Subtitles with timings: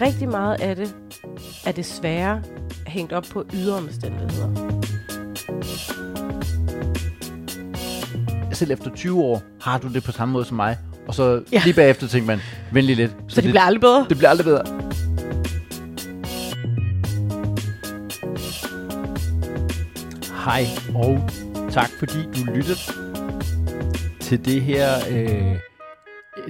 [0.00, 0.94] Rigtig meget af det
[1.66, 2.42] er desværre
[2.86, 4.72] hængt op på ydre omstændigheder.
[8.52, 10.78] Selv efter 20 år har du det på samme måde som mig.
[11.08, 11.60] Og så Ja.
[11.64, 12.40] lige bagefter tænker man,
[12.72, 13.10] venlig lidt.
[13.28, 14.06] Så det bliver aldrig bedre.
[14.08, 14.64] det bliver aldrig bedre.
[20.44, 20.64] Hej,
[20.94, 21.30] og
[21.70, 22.74] tak fordi du lytter
[24.20, 25.56] til det her, øh,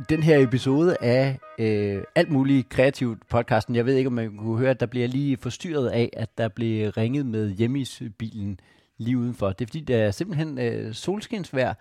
[0.08, 3.74] den her episode af øh, alt muligt kreativt podcasten.
[3.74, 6.48] Jeg ved ikke, om man kunne høre, at der bliver lige forstyrret af, at der
[6.48, 8.60] blev ringet med hjemmeisbilen
[8.98, 9.52] lige udenfor.
[9.52, 11.74] Det er fordi, der er simpelthen øh, solskinsvejr.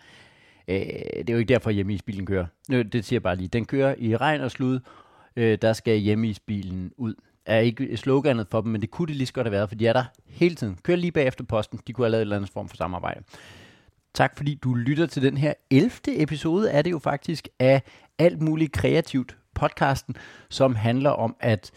[0.68, 0.78] Øh,
[1.18, 2.46] det er jo ikke derfor, at hjemmeisbilen kører.
[2.70, 3.48] Nå, det siger jeg bare lige.
[3.48, 4.80] Den kører i regn og slud.
[5.36, 7.14] Øh, der skal hjemmeisbilen ud.
[7.46, 9.76] Er ikke sloganet for dem, men det kunne det lige så godt have været, for
[9.76, 10.78] de er der hele tiden.
[10.84, 11.80] Kører lige bagefter posten.
[11.88, 13.24] De kunne have lavet en eller anden form for samarbejde.
[14.16, 15.92] Tak fordi du lytter til den her 11.
[16.08, 17.82] episode, er det jo faktisk, af
[18.20, 20.16] alt muligt kreativt podcasten,
[20.50, 21.72] som handler om, at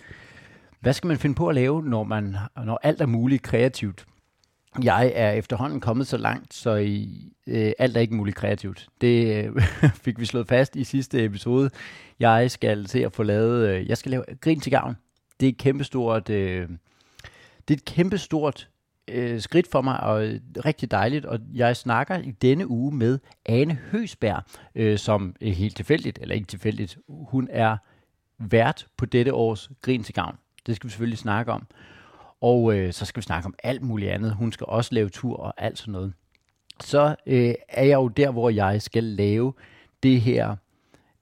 [0.80, 4.06] hvad skal man finde på at lave, når, man, når alt er muligt kreativt?
[4.82, 8.88] Jeg er efterhånden kommet så langt, så i, øh, alt er ikke muligt kreativt.
[9.00, 9.62] Det øh,
[10.04, 11.70] fik vi slået fast i sidste episode.
[12.20, 14.96] Jeg skal se at få lavet, øh, jeg skal lave grin til gavn.
[15.40, 16.68] Det er et kæmpestort, øh,
[17.68, 18.68] det er et kæmpestort
[19.08, 21.24] øh, skridt for mig, og øh, rigtig dejligt.
[21.24, 24.42] Og jeg snakker i denne uge med Ane Høsberg,
[24.74, 27.76] øh, som er helt tilfældigt, eller ikke tilfældigt, hun er
[28.38, 30.36] vært på dette års Grin til Gavn.
[30.66, 31.66] Det skal vi selvfølgelig snakke om.
[32.40, 34.34] Og øh, så skal vi snakke om alt muligt andet.
[34.34, 36.12] Hun skal også lave tur og alt sådan noget.
[36.80, 39.52] Så øh, er jeg jo der, hvor jeg skal lave
[40.02, 40.56] det her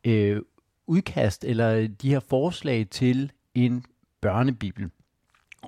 [0.04, 0.42] øh,
[0.86, 3.84] udkast, eller de her forslag til en
[4.20, 4.90] børnebibel.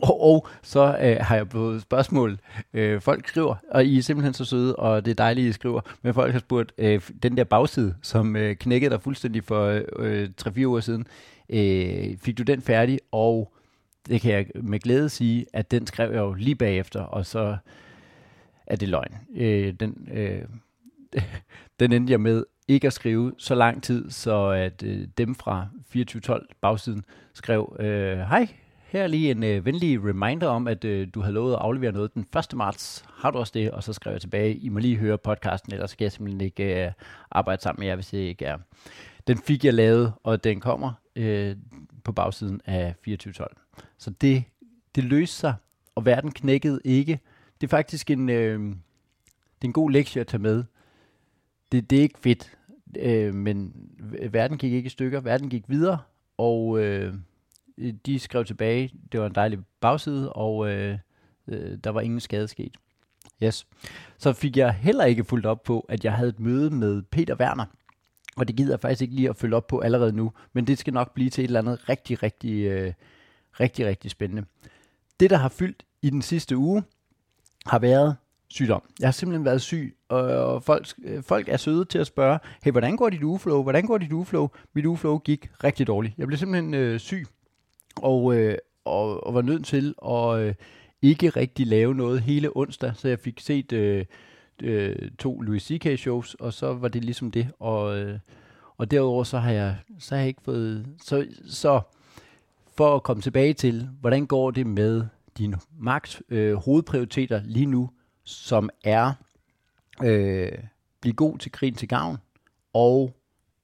[0.03, 2.39] Og, og så øh, har jeg fået spørgsmål.
[2.75, 5.81] Øh, folk skriver, og I er simpelthen så søde, og det er dejligt, I skriver.
[6.03, 10.29] Men folk har spurgt, øh, den der bagside, som øh, knækkede dig fuldstændig for øh,
[10.43, 11.07] 3-4 uger siden,
[11.49, 12.99] øh, fik du den færdig?
[13.13, 13.53] Og
[14.09, 17.57] det kan jeg med glæde sige, at den skrev jeg jo lige bagefter, og så
[18.67, 19.15] er det løgn.
[19.37, 20.43] Øh, den, øh,
[21.81, 25.69] den endte jeg med ikke at skrive så lang tid, så at øh, dem fra
[25.83, 28.49] 2412 bagsiden skrev, øh, hej,
[28.89, 31.93] her er lige en øh, venlig reminder om, at øh, du havde lovet at aflevere
[31.93, 32.57] noget den 1.
[32.57, 33.05] marts.
[33.15, 33.71] Har du også det?
[33.71, 36.87] Og så skrev jeg tilbage, I må lige høre podcasten, ellers kan jeg simpelthen ikke
[36.87, 36.93] øh,
[37.31, 38.59] arbejde sammen med jer, hvis det ikke er.
[39.27, 41.57] Den fik jeg lavet, og den kommer øh,
[42.05, 43.57] på bagsiden af 2412.
[43.99, 44.45] Så det,
[44.95, 45.55] det løste sig,
[45.95, 47.21] og verden knækkede ikke.
[47.61, 50.65] Det er faktisk en, øh, det er en god lektie at tage med.
[51.73, 52.57] Det, det er ikke fedt,
[52.99, 53.73] øh, men
[54.31, 55.21] verden gik ikke i stykker.
[55.21, 55.99] Verden gik videre,
[56.39, 57.15] og øh,
[58.07, 60.99] de skrev tilbage, det var en dejlig bagside, og øh,
[61.49, 62.77] øh, der var ingen skade sket.
[63.43, 63.67] Yes.
[64.19, 67.35] Så fik jeg heller ikke fulgt op på, at jeg havde et møde med Peter
[67.35, 67.65] Werner.
[68.37, 70.79] Og det gider jeg faktisk ikke lige at følge op på allerede nu, men det
[70.79, 72.93] skal nok blive til et eller andet rigtig, rigtig, øh,
[73.61, 74.45] rigtig, rigtig spændende.
[75.21, 76.83] Det, der har fyldt i den sidste uge,
[77.67, 78.17] har været
[78.49, 78.83] sygdom.
[79.01, 82.73] Jeg har simpelthen været syg, og folk, øh, folk er søde til at spørge, hey,
[82.73, 83.63] hvordan går dit ugeflow?
[83.63, 84.49] Hvordan går dit ugeflow?
[84.73, 86.15] Mit ugeflow gik rigtig dårligt.
[86.19, 87.27] Jeg blev simpelthen øh, syg,
[88.03, 90.55] og, øh, og, og var nødt til at øh,
[91.03, 94.05] ikke rigtig lave noget hele onsdag, så jeg fik set øh,
[94.63, 95.99] øh, to Louis C.K.
[95.99, 98.19] shows, og så var det ligesom det, og, øh,
[98.77, 101.81] og derudover så har jeg, så har jeg ikke fået, så, så
[102.77, 105.05] for at komme tilbage til, hvordan går det med
[105.39, 107.91] dine max øh, hovedprioriteter lige nu,
[108.25, 109.13] som er
[110.05, 110.53] øh,
[111.01, 112.17] blive god til grin til gavn,
[112.73, 113.17] og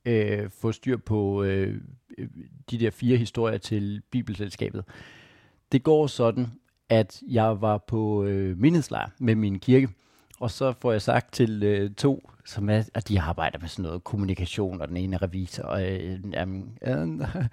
[0.05, 1.81] øh, få styr på øh,
[2.19, 2.29] Øh,
[2.71, 4.85] de der fire historier til Bibelselskabet.
[5.73, 6.47] Det går sådan,
[6.89, 9.89] at jeg var på øh, mindeslejr med min kirke,
[10.41, 13.83] og så får jeg sagt til øh, to, som er, at de arbejder med sådan
[13.83, 17.29] noget kommunikation, og den ene er revisor, og øh, jamen, øh,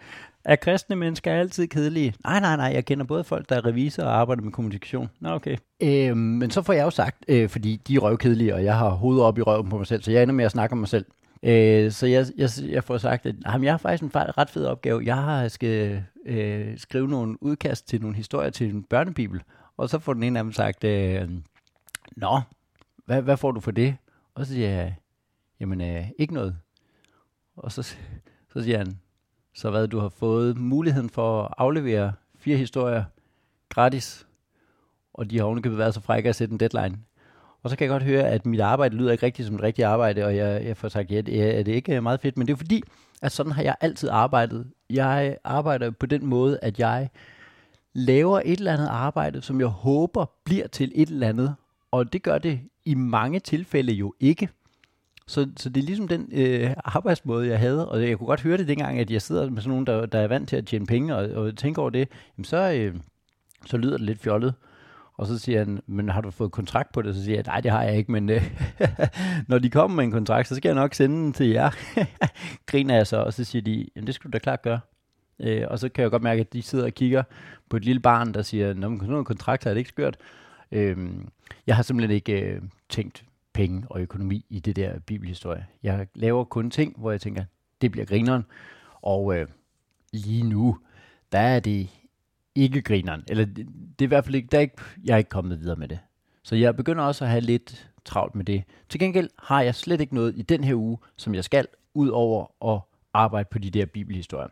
[0.45, 2.13] er kristne mennesker altid kedelige?
[2.23, 5.09] Nej, nej, nej, jeg kender både folk, der er revisor og arbejder med kommunikation.
[5.19, 5.57] Nå, okay.
[5.83, 8.89] Øh, men så får jeg jo sagt, øh, fordi de er røvkedelige, og jeg har
[8.89, 10.87] hovedet op i røven på mig selv, så jeg ender med at snakke om mig
[10.87, 11.05] selv.
[11.43, 14.65] Øh, så jeg, jeg, jeg får sagt, at jamen, jeg har faktisk en ret fed
[14.65, 15.01] opgave.
[15.05, 19.43] Jeg har øh, skal øh, skrive nogle udkast til nogle historier til en børnebibel.
[19.77, 21.29] Og så får den ene af dem sagt, øh,
[22.15, 22.41] Nå,
[23.05, 23.97] hvad, hvad får du for det?
[24.35, 24.95] Og så siger jeg,
[25.59, 26.57] jamen øh, ikke noget.
[27.55, 27.83] Og så,
[28.53, 28.99] så siger han,
[29.53, 33.03] så hvad, du har fået muligheden for at aflevere fire historier
[33.69, 34.27] gratis,
[35.13, 36.97] og de har ovenikøbet været så frække at sætte en deadline.
[37.63, 39.85] Og så kan jeg godt høre, at mit arbejde lyder ikke rigtigt som et rigtigt
[39.85, 42.47] arbejde, og jeg, jeg får sagt, ja, det er, er det ikke meget fedt, men
[42.47, 42.83] det er fordi,
[43.21, 44.67] at sådan har jeg altid arbejdet.
[44.89, 47.09] Jeg arbejder på den måde, at jeg
[47.93, 51.55] laver et eller andet arbejde, som jeg håber bliver til et eller andet,
[51.91, 54.49] og det gør det i mange tilfælde jo ikke.
[55.27, 58.57] Så, så det er ligesom den øh, arbejdsmåde, jeg havde, og jeg kunne godt høre
[58.57, 60.85] det dengang, at jeg sidder med sådan nogen, der, der er vant til at tjene
[60.85, 62.95] penge og, og tænker over det, jamen så, øh,
[63.65, 64.53] så lyder det lidt fjollet.
[65.21, 67.15] Og så siger han, men har du fået kontrakt på det?
[67.15, 68.51] Så siger jeg, nej, det har jeg ikke, men øh,
[69.47, 71.69] når de kommer med en kontrakt, så skal jeg nok sende den til jer.
[72.69, 74.79] Griner jeg så, og så siger de, jamen det skal du da klart gøre.
[75.39, 77.23] Øh, og så kan jeg godt mærke, at de sidder og kigger
[77.69, 80.17] på et lille barn, der siger, Nå, men en kontrakt, så er det ikke skørt.
[80.71, 80.97] Øh,
[81.67, 83.23] jeg har simpelthen ikke øh, tænkt
[83.53, 85.65] penge og økonomi i det der bibelhistorie.
[85.83, 87.43] Jeg laver kun ting, hvor jeg tænker,
[87.81, 88.45] det bliver grineren.
[89.01, 89.47] Og øh,
[90.13, 90.77] lige nu,
[91.31, 91.89] der er det
[92.55, 93.23] ikke grineren.
[93.27, 93.55] Eller det,
[93.99, 95.87] det er i hvert fald ikke, der er ikke, jeg er ikke kommet videre med
[95.87, 95.99] det.
[96.43, 98.63] Så jeg begynder også at have lidt travlt med det.
[98.89, 102.09] Til gengæld har jeg slet ikke noget i den her uge, som jeg skal, ud
[102.09, 102.81] over at
[103.13, 104.47] arbejde på de der bibelhistorier.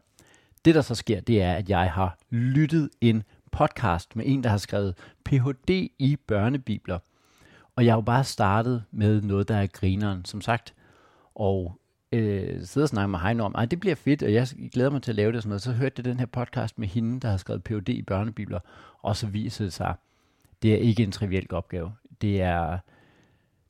[0.65, 4.49] Det, der så sker, det er, at jeg har lyttet en podcast med en, der
[4.49, 5.69] har skrevet Ph.D.
[5.99, 6.99] i børnebibler.
[7.75, 10.73] Og jeg har jo bare startet med noget, der er grineren, som sagt.
[11.35, 11.79] Og
[12.11, 15.01] øh, sidde og snakke med Heino om, at det bliver fedt, og jeg glæder mig
[15.01, 15.61] til at lave det og sådan noget.
[15.61, 17.89] Så hørte jeg den her podcast med hende, der har skrevet Ph.D.
[17.89, 18.59] i børnebibler,
[19.01, 19.95] og så viser det sig,
[20.61, 21.91] det er ikke en triviel opgave.
[22.21, 22.77] Det er,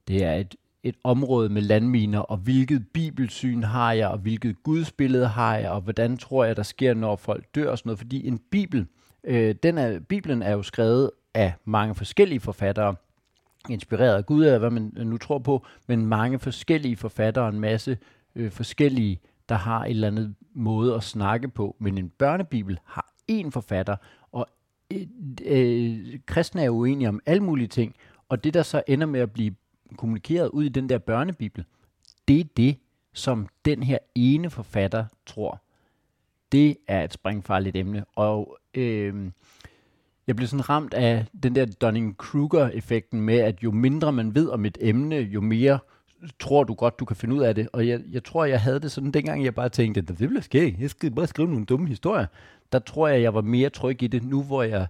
[0.07, 5.27] det er et, et område med landminer, og hvilket bibelsyn har jeg, og hvilket gudsbillede
[5.27, 7.99] har jeg, og hvordan tror jeg, der sker, når folk dør og sådan noget.
[7.99, 8.87] Fordi en bibel,
[9.23, 12.95] øh, den er, Bibelen er jo skrevet af mange forskellige forfattere,
[13.69, 17.97] inspireret af Gud, eller hvad man nu tror på, men mange forskellige forfattere, en masse
[18.35, 21.75] øh, forskellige, der har et eller andet måde at snakke på.
[21.79, 23.95] Men en børnebibel har én forfatter,
[24.31, 24.47] og
[24.91, 25.07] øh,
[25.45, 27.95] øh, kristne er uenige om alle mulige ting,
[28.29, 29.55] og det der så ender med at blive
[29.97, 31.65] kommunikeret ud i den der børnebibel,
[32.27, 32.77] det er det,
[33.13, 35.61] som den her ene forfatter tror.
[36.51, 39.31] Det er et springfarligt emne, og øh,
[40.27, 44.65] jeg blev sådan ramt af den der Dunning-Kruger-effekten med, at jo mindre man ved om
[44.65, 45.79] et emne, jo mere
[46.39, 47.69] tror du godt, du kan finde ud af det.
[47.73, 50.75] Og jeg, jeg tror, jeg havde det sådan, dengang jeg bare tænkte, det bliver ske.
[50.79, 52.25] Jeg skal bare skrive nogle dumme historier.
[52.71, 54.23] Der tror jeg, jeg var mere tryg i det.
[54.23, 54.87] Nu hvor jeg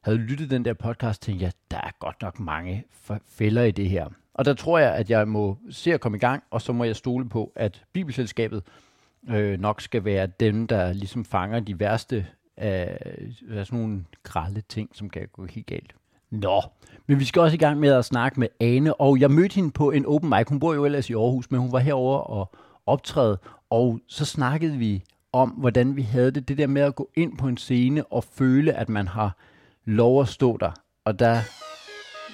[0.00, 2.84] havde lyttet den der podcast, tænkte jeg, der er godt nok mange
[3.28, 4.08] fælder i det her.
[4.34, 6.84] Og der tror jeg, at jeg må se at komme i gang, og så må
[6.84, 8.62] jeg stole på, at Bibelselskabet
[9.30, 12.26] øh, nok skal være dem, der ligesom fanger de værste
[12.56, 12.98] af
[13.66, 15.94] sådan nogle grælde ting, som kan gå helt galt.
[16.30, 16.62] Nå,
[17.06, 19.70] men vi skal også i gang med at snakke med Ane, og jeg mødte hende
[19.70, 20.48] på en open mic.
[20.48, 22.54] Hun bor jo ellers i Aarhus, men hun var herover og
[22.86, 23.38] optræde,
[23.70, 27.38] og så snakkede vi om, hvordan vi havde det, det der med at gå ind
[27.38, 29.36] på en scene og føle, at man har
[29.84, 30.70] lov at stå der.
[31.04, 31.38] Og der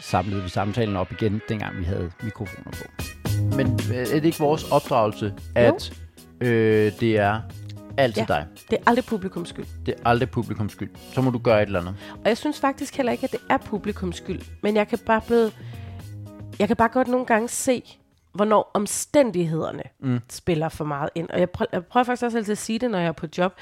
[0.00, 3.05] samlede vi samtalen op igen, dengang vi havde mikrofoner på.
[3.56, 6.02] Men øh, er det ikke vores opdragelse, at
[6.41, 7.41] øh, det er
[7.99, 8.46] altid ja, dig?
[8.70, 9.67] det er aldrig publikums skyld.
[9.87, 10.91] Det er aldrig publikums skyld.
[11.12, 11.94] Så må du gøre et eller andet.
[12.23, 14.41] Og jeg synes faktisk heller ikke, at det er publikums skyld.
[14.62, 15.50] Men jeg kan bare blive,
[16.58, 17.82] jeg kan bare godt nogle gange se,
[18.35, 20.20] hvornår omstændighederne mm.
[20.31, 21.31] spiller for meget ind.
[21.31, 23.26] Og jeg prøver, jeg prøver faktisk også altid at sige det, når jeg er på
[23.38, 23.55] job,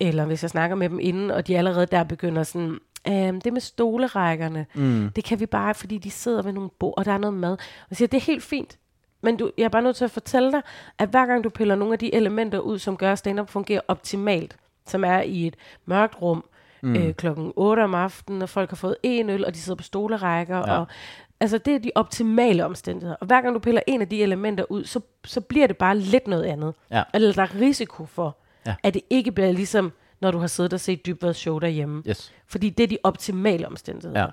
[0.00, 2.78] eller hvis jeg snakker med dem inden, og de allerede der begynder sådan,
[3.08, 5.10] øhm, det med stolerækkerne, mm.
[5.16, 7.52] det kan vi bare, fordi de sidder ved nogle bord, og der er noget mad.
[7.52, 8.78] Og jeg siger, det er helt fint.
[9.22, 10.62] Men du, jeg er bare nødt til at fortælle dig,
[10.98, 13.80] at hver gang du piller nogle af de elementer ud, som gør, at stand-up fungerer
[13.88, 16.44] optimalt, som er i et mørkt rum,
[16.82, 16.96] mm.
[16.96, 19.82] øh, klokken 8 om aftenen, og folk har fået en øl, og de sidder på
[19.82, 20.78] stolerækker, ja.
[20.78, 20.86] og
[21.40, 23.16] Altså, det er de optimale omstændigheder.
[23.20, 25.98] Og hver gang du piller en af de elementer ud, så, så bliver det bare
[25.98, 26.74] lidt noget andet.
[26.90, 27.02] Ja.
[27.14, 28.36] Eller der er risiko for,
[28.66, 28.74] ja.
[28.82, 32.02] at det ikke bliver ligesom, når du har siddet og set dybværet show derhjemme.
[32.08, 32.32] Yes.
[32.46, 34.20] Fordi det er de optimale omstændigheder.
[34.20, 34.26] Ja.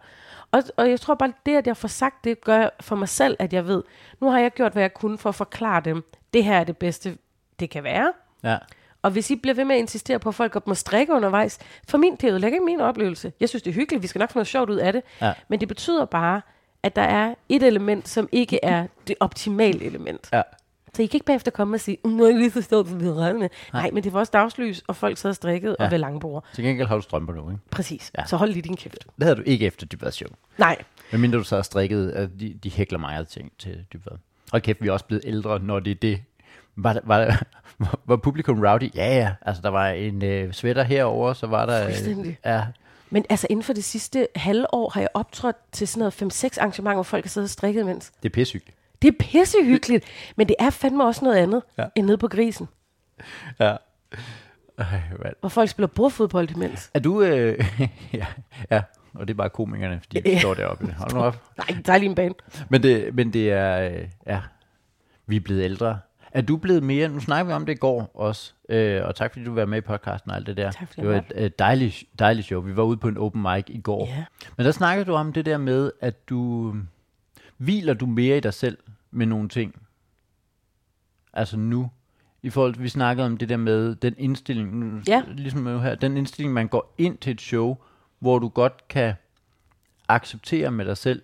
[0.54, 3.36] Og, og jeg tror bare, det, at jeg får sagt det, gør for mig selv,
[3.40, 3.84] at jeg ved,
[4.22, 6.78] nu har jeg gjort, hvad jeg kunne for at forklare dem, det her er det
[6.78, 7.18] bedste,
[7.60, 8.14] det kan være.
[8.44, 8.58] Ja.
[9.02, 11.60] Og hvis I bliver ved med at insistere på, at folk godt må strikke undervejs,
[11.88, 13.34] for min, det ødelægger ikke min oplevelse.
[13.40, 15.02] Jeg synes, det er hyggeligt, vi skal nok få noget sjovt ud af det.
[15.22, 15.34] Ja.
[15.48, 16.42] Men det betyder bare,
[16.84, 20.30] at der er et element, som ikke er det optimale element.
[20.34, 20.42] Ja.
[20.96, 23.06] Så I kan ikke bagefter komme og sige, nu er jeg lige forstået, hvad vi
[23.06, 23.40] har med.
[23.40, 23.50] Nej.
[23.74, 25.86] Nej, men det var også dagslys, og folk sad strikket ja.
[25.86, 26.46] og ved langbord.
[26.54, 27.62] Til gengæld har du strømper nu, ikke?
[27.72, 28.12] Præcis.
[28.18, 28.26] Ja.
[28.26, 29.08] Så hold lige din kæft.
[29.18, 30.30] Det havde du ikke efter Dybvad show.
[30.58, 30.78] Nej.
[31.12, 34.18] Men mindre du sad og strikket, de, de hækler meget ting til Dybvad.
[34.52, 36.22] Og kæft, vi er også blevet ældre, når det er det.
[36.76, 37.44] Var, var,
[38.06, 38.96] var publikum rowdy?
[38.96, 39.34] Ja, ja.
[39.42, 41.88] Altså, der var en øh, sweater herover, så var der...
[41.88, 42.64] Øh, ja,
[43.10, 46.94] men altså inden for det sidste halvår har jeg optrådt til sådan noget 5-6 arrangementer,
[46.94, 48.12] hvor folk har siddet og strikket imens.
[48.24, 48.78] Det er pissehyggeligt.
[49.04, 50.06] Det er pissehyggeligt,
[50.36, 51.86] men det er fandme også noget andet ja.
[51.96, 52.68] end nede på grisen.
[53.60, 53.76] Ja.
[54.78, 55.02] Ej,
[55.40, 56.92] hvor folk spiller bordfodbold imens.
[56.94, 57.22] Er du...
[57.22, 57.66] Øh,
[58.14, 58.26] ja,
[58.72, 58.82] ja,
[59.14, 60.96] og det er bare komikerne, fordi de står deroppe.
[60.98, 61.44] Hold nu op.
[61.58, 62.34] Nej, der er lige en bane.
[62.70, 63.90] Men det, men det er...
[63.90, 64.42] Øh, ja,
[65.28, 66.00] vi er blevet ældre.
[66.32, 69.32] Er du blevet mere, nu snakker vi om det i går også, øh, og tak
[69.32, 70.72] fordi du var med i podcasten og alt det der.
[70.72, 72.62] Tak det var et, et dejligt, dejligt show.
[72.62, 74.08] Vi var ude på en open mic i går.
[74.08, 74.24] Ja.
[74.58, 76.74] Men der snakkede du om det der med, at du
[77.58, 78.78] hviler du mere i dig selv
[79.14, 79.76] med nogle ting,
[81.36, 81.90] Altså nu,
[82.44, 85.24] i forhold til, vi snakkede om det der med den indstilling, Ja.
[85.28, 87.78] ligesom her, den indstilling, man går ind til et show,
[88.20, 89.14] hvor du godt kan
[90.08, 91.22] acceptere med dig selv,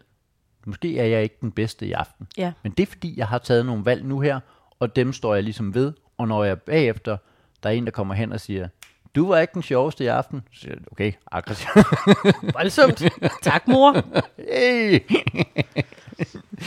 [0.66, 2.52] måske er jeg ikke den bedste i aften, Ja.
[2.64, 4.40] men det er fordi, jeg har taget nogle valg nu her,
[4.80, 7.18] og dem står jeg ligesom ved, og når jeg bagefter,
[7.64, 8.68] der er en, der kommer hen og siger,
[9.16, 11.70] du var ikke den sjoveste i aften, så siger jeg, okay, aggressiv.
[12.54, 13.04] Voldsomt.
[13.42, 13.94] tak, mor.
[14.54, 15.00] hey!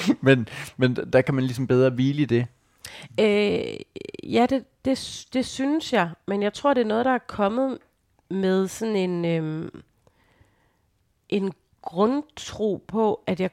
[0.20, 2.46] men, men der kan man ligesom bedre hvile i det.
[3.20, 3.76] Øh,
[4.32, 6.10] ja, det, det, det synes jeg.
[6.26, 7.78] Men jeg tror, det er noget, der er kommet
[8.30, 9.82] med sådan en, øhm,
[11.28, 13.50] en grundtro på, at jeg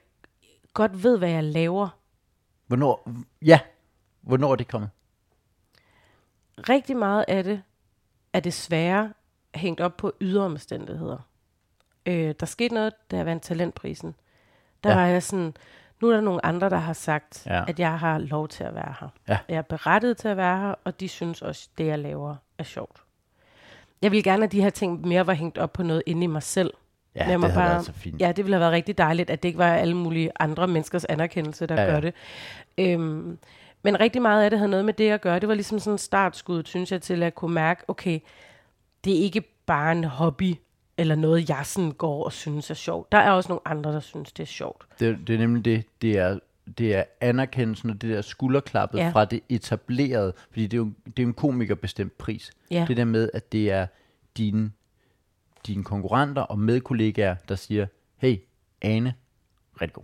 [0.74, 1.90] godt ved, hvad jeg laver.
[2.68, 3.60] Hvornår, ja,
[4.22, 4.90] hvornår er det kommet?
[6.70, 7.62] Rigtig meget af det
[8.34, 9.14] er desværre
[9.56, 11.18] hængt op på ydre omstændigheder.
[12.06, 14.16] Øh, der skete noget, da jeg vandt talentprisen.
[14.84, 14.96] Der Ja.
[14.96, 15.54] var jeg sådan,
[16.02, 17.64] nu er der nogle andre, der har sagt, Ja.
[17.68, 19.08] at jeg har lov til at være her.
[19.28, 19.38] Ja.
[19.50, 22.64] Jeg er berettiget til at være her, og de synes også, det jeg laver er
[22.64, 22.98] sjovt.
[24.02, 26.28] Jeg vil gerne, at de her ting mere var hængt op på noget inde i
[26.28, 26.74] mig selv.
[27.16, 28.22] Ja, må det har bare- været så fint.
[28.22, 31.06] Ja, det ville have været rigtig dejligt, at det ikke var alle mulige andre menneskers
[31.06, 31.92] anerkendelse, der ja, ja.
[31.92, 32.14] gør det.
[32.78, 33.38] Øhm,
[33.84, 35.40] men rigtig meget af det havde noget med det at gøre.
[35.40, 38.20] Det var ligesom sådan en startskud, synes jeg, til at kunne mærke, okay,
[39.04, 40.56] det er ikke bare en hobby,
[41.00, 43.12] eller noget, jeg sådan går og synes er sjovt.
[43.12, 44.86] Der er også nogle andre, der synes, det er sjovt.
[45.00, 46.40] Det, det er nemlig det, det er,
[46.78, 49.10] det er anerkendelsen og det der skulderklappet ja.
[49.10, 52.52] Fra det etablerede, fordi det er jo det er en komikerbestemt pris.
[52.72, 52.86] Ja.
[52.88, 53.88] Det der med, at det er
[54.38, 54.72] dine,
[55.68, 57.88] dine konkurrenter og medkollegaer, der siger,
[58.18, 58.38] hey,
[58.82, 59.14] Ane,
[59.82, 60.04] rigtig god.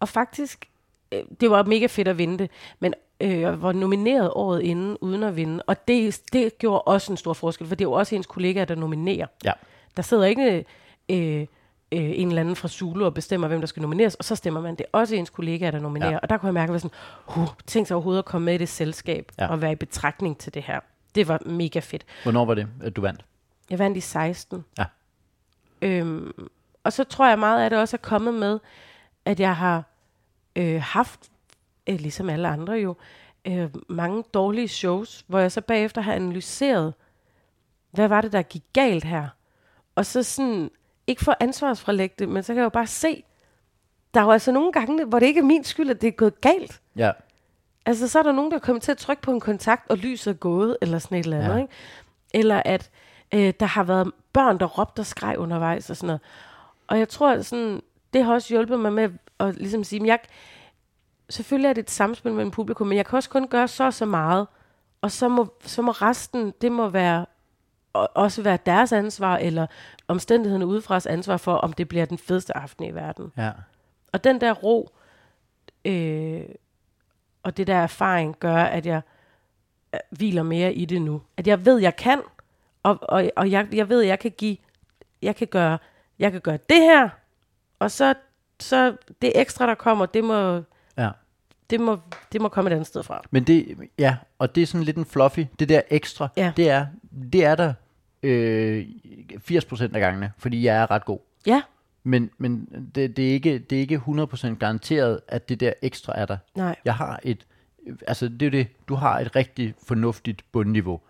[0.00, 0.70] Og faktisk,
[1.12, 5.22] øh, det var mega fedt at vinde men øh, jeg var nomineret året inden, uden
[5.22, 5.62] at vinde.
[5.66, 8.64] Og det, det gjorde også en stor forskel, for det er jo også ens kollegaer,
[8.64, 9.26] der nominerer.
[9.44, 9.52] Ja.
[9.96, 10.64] Der sidder ikke
[11.08, 11.46] øh, øh,
[11.92, 14.74] en eller anden fra Zulu og bestemmer, hvem der skal nomineres, og så stemmer man.
[14.74, 16.10] Det er også ens kollegaer, der nominerer.
[16.10, 16.18] Ja.
[16.18, 18.44] Og der kunne jeg mærke, at jeg var sådan, huh, tænk sig overhovedet at komme
[18.44, 19.46] med i det selskab, ja.
[19.46, 20.80] og være i betragtning til det her.
[21.14, 22.04] Det var mega fedt.
[22.22, 23.24] Hvornår var det, at du vandt?
[23.70, 24.64] Jeg vandt i 16.
[24.78, 24.84] Ja.
[25.82, 26.48] Øhm,
[26.84, 28.58] og så tror jeg meget af det også er kommet med,
[29.24, 29.84] at jeg har
[30.56, 31.20] øh, haft,
[31.86, 32.96] øh, ligesom alle andre jo,
[33.44, 36.94] øh, mange dårlige shows, hvor jeg så bagefter har analyseret,
[37.90, 39.28] hvad var det, der gik galt her?
[39.94, 40.70] Og så sådan,
[41.06, 43.24] ikke for ansvarsfralægge det, men så kan jeg jo bare se,
[44.14, 46.12] der er jo altså nogle gange, hvor det ikke er min skyld, at det er
[46.12, 46.80] gået galt.
[46.96, 47.12] Ja.
[47.86, 50.30] Altså, så er der nogen, der kommer til at trykke på en kontakt, og lyset
[50.30, 51.56] er gået, eller sådan et eller andet, Ja.
[51.60, 51.72] ikke?
[52.34, 52.90] Eller at
[53.34, 56.20] øh, der har været børn, der råbte og skreg undervejs og sådan noget.
[56.88, 57.82] Og jeg tror, at sådan,
[58.12, 60.18] det har også hjulpet mig med at ligesom sige, jeg,
[61.30, 63.94] selvfølgelig er det et samspil mellem publikum, men jeg kan også kun gøre så og
[63.94, 64.46] så meget,
[65.00, 67.26] og så må, så må resten, det må være
[67.94, 69.66] også være deres ansvar, eller
[70.08, 73.32] omstændighederne udefras ansvar for, om det bliver den fedeste aften i verden.
[73.36, 73.50] Ja.
[74.12, 74.90] Og den der ro,
[75.84, 76.42] øh,
[77.42, 79.00] og det der erfaring, gør, at jeg
[79.94, 81.22] øh, hviler mere i det nu.
[81.36, 82.22] At jeg ved, jeg kan,
[82.82, 84.56] og, og, og jeg, jeg ved, jeg kan give,
[85.22, 85.78] jeg kan gøre,
[86.18, 87.08] jeg kan gøre det her,
[87.78, 88.14] og så,
[88.60, 90.62] så det ekstra, der kommer, det må,
[90.98, 91.10] ja.
[91.70, 91.98] Det må,
[92.32, 93.22] det må komme et andet sted fra.
[93.30, 96.52] Men det, ja, og det er sådan lidt en fluffy, det der ekstra, Ja.
[96.56, 96.86] det er,
[97.32, 97.72] det er der
[98.22, 98.84] øh,
[99.50, 101.18] 80% af gangene, fordi jeg er ret god.
[101.46, 101.62] Ja,
[102.02, 106.12] Men, men det, det, er ikke, det er ikke 100% garanteret, at det der ekstra
[106.16, 106.36] er der.
[106.54, 106.76] nej.
[106.84, 107.46] Jeg har et,
[108.06, 111.00] altså det er det, du har et rigtig fornuftigt bundniveau.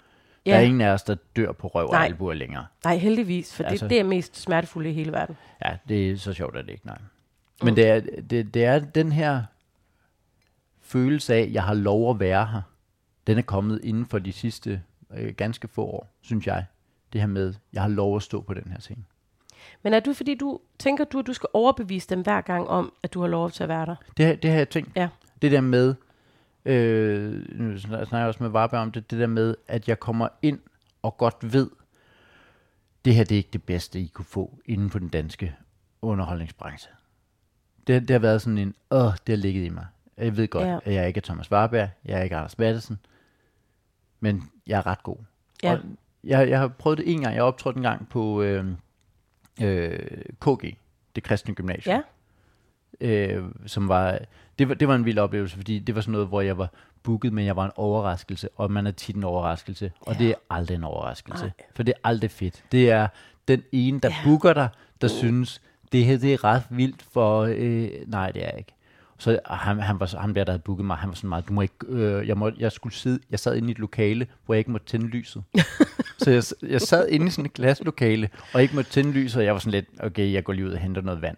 [0.46, 0.50] Ja.
[0.50, 2.04] Der er ingen af os, der dør på røv og Nej.
[2.04, 2.66] albuer længere.
[2.84, 5.36] Nej, heldigvis, for Altså- det, det er mest smertefulde i hele verden.
[5.64, 6.98] Ja, det er så sjovt, at det ikke, nej.
[7.62, 8.00] Men det, er,
[8.30, 9.42] det, det er den her
[10.92, 12.62] følelse af, at jeg har lov at være her.
[13.26, 14.82] Den er kommet inden for de sidste
[15.16, 16.64] øh, ganske få år, synes jeg.
[17.12, 19.04] Det her med, jeg har lov at stå på den her scene.
[19.82, 22.92] Men er du, fordi du tænker du, at du skal overbevise dem hver gang om,
[23.02, 23.96] at du har lov til at være der?
[24.16, 24.96] Det, det har jeg tænkt.
[24.96, 25.08] Ja.
[25.42, 25.94] Det der med,
[26.64, 30.28] øh, nu snakker jeg også med Varberg om det, det der med, at jeg kommer
[30.42, 30.58] ind
[31.02, 31.70] og godt ved,
[33.04, 35.54] det her det er ikke det bedste, I kunne få inden for den danske
[36.02, 36.90] underholdningsbranche.
[37.86, 39.86] Det, det har været sådan en, åh, det har ligget i mig.
[40.20, 40.78] Jeg ved godt, Ja.
[40.84, 42.98] at jeg ikke er Thomas Warberg, jeg er ikke Anders Mattesen,
[44.20, 45.16] men jeg er ret god.
[45.62, 45.72] Ja.
[45.72, 45.78] Og
[46.24, 48.64] jeg, jeg har prøvet det en gang, jeg optrådte en gang på øh,
[49.62, 49.98] øh,
[50.40, 50.76] KG,
[51.16, 52.02] det kristne gymnasium
[53.00, 53.06] Ja.
[53.08, 54.18] øh, som var
[54.58, 56.68] det, var, det var en vild oplevelse, fordi det var sådan noget, hvor jeg var
[57.02, 60.18] booket, men jeg var en overraskelse, og man er tit en overraskelse, og Ja.
[60.18, 61.52] det er aldrig en overraskelse, Nej.
[61.74, 62.64] for det er aldrig fedt.
[62.72, 63.08] Det er
[63.48, 64.14] den ene, der Ja.
[64.24, 64.68] booker dig,
[65.00, 65.62] der synes,
[65.92, 68.72] det her det er ret vildt for, øh, nej, det er ikke.
[69.20, 71.52] Så han, han, var, ham der, der havde booket mig, han var sådan meget, du
[71.52, 74.54] må ikke, øh, jeg, må, jeg skulle sidde, jeg sad inde i et lokale, hvor
[74.54, 75.42] jeg ikke måtte tænde lyset.
[76.18, 79.44] så jeg, jeg sad inde i sådan et glaslokale, og ikke måtte tænde lyset, og
[79.44, 81.36] jeg var sådan lidt, okay, jeg går lige ud og henter noget vand.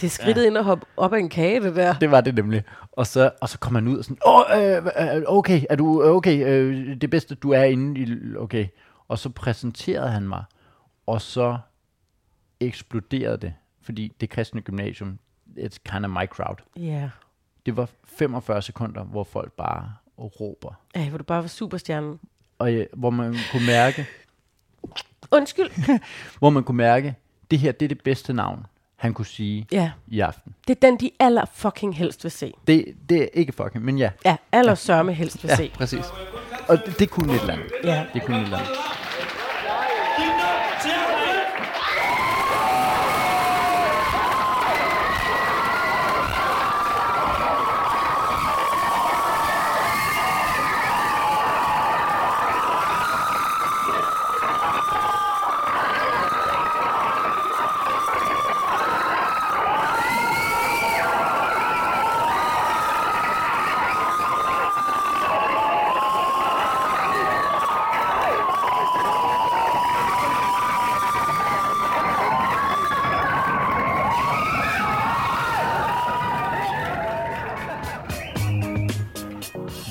[0.00, 0.46] Det er skridtet ja.
[0.46, 1.94] ind og hoppe op ad en kage, det der.
[1.94, 2.62] Det var det nemlig.
[2.92, 6.02] Og så, og så kom han ud og sådan, Åh, øh, øh, okay, er du
[6.02, 6.46] okay?
[6.46, 8.66] Øh, det bedste, du er inde i, okay.
[9.08, 10.44] Og så præsenterede han mig,
[11.06, 11.58] og så
[12.60, 15.18] eksploderede det, fordi det kristne gymnasium,
[15.56, 16.56] it's kind of my crowd.
[16.76, 16.82] Ja.
[16.82, 17.08] Yeah.
[17.66, 20.72] Det var 45 sekunder, hvor folk bare råber.
[20.94, 22.20] Ej, hvor du bare var superstjernen.
[22.58, 24.06] Og ja, hvor man kunne mærke,
[25.30, 26.00] Undskyld.
[26.38, 27.14] hvor man kunne mærke,
[27.50, 29.90] det her, det er det bedste navn, han kunne sige Ja.
[30.06, 30.54] i aften.
[30.68, 32.52] Det er den, de aller fucking helst vil se.
[32.66, 34.10] Det, det er ikke fucking, men ja.
[34.24, 35.70] Ja, aller sørme helst vil Ja, se.
[35.74, 36.04] præcis.
[36.68, 37.72] Og det, det kunne et eller andet.
[37.84, 38.06] Ja.
[38.14, 38.70] Det kunne et eller andet.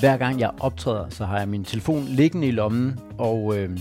[0.00, 3.78] Hver gang jeg optræder, så har jeg min telefon liggende i lommen, og øh,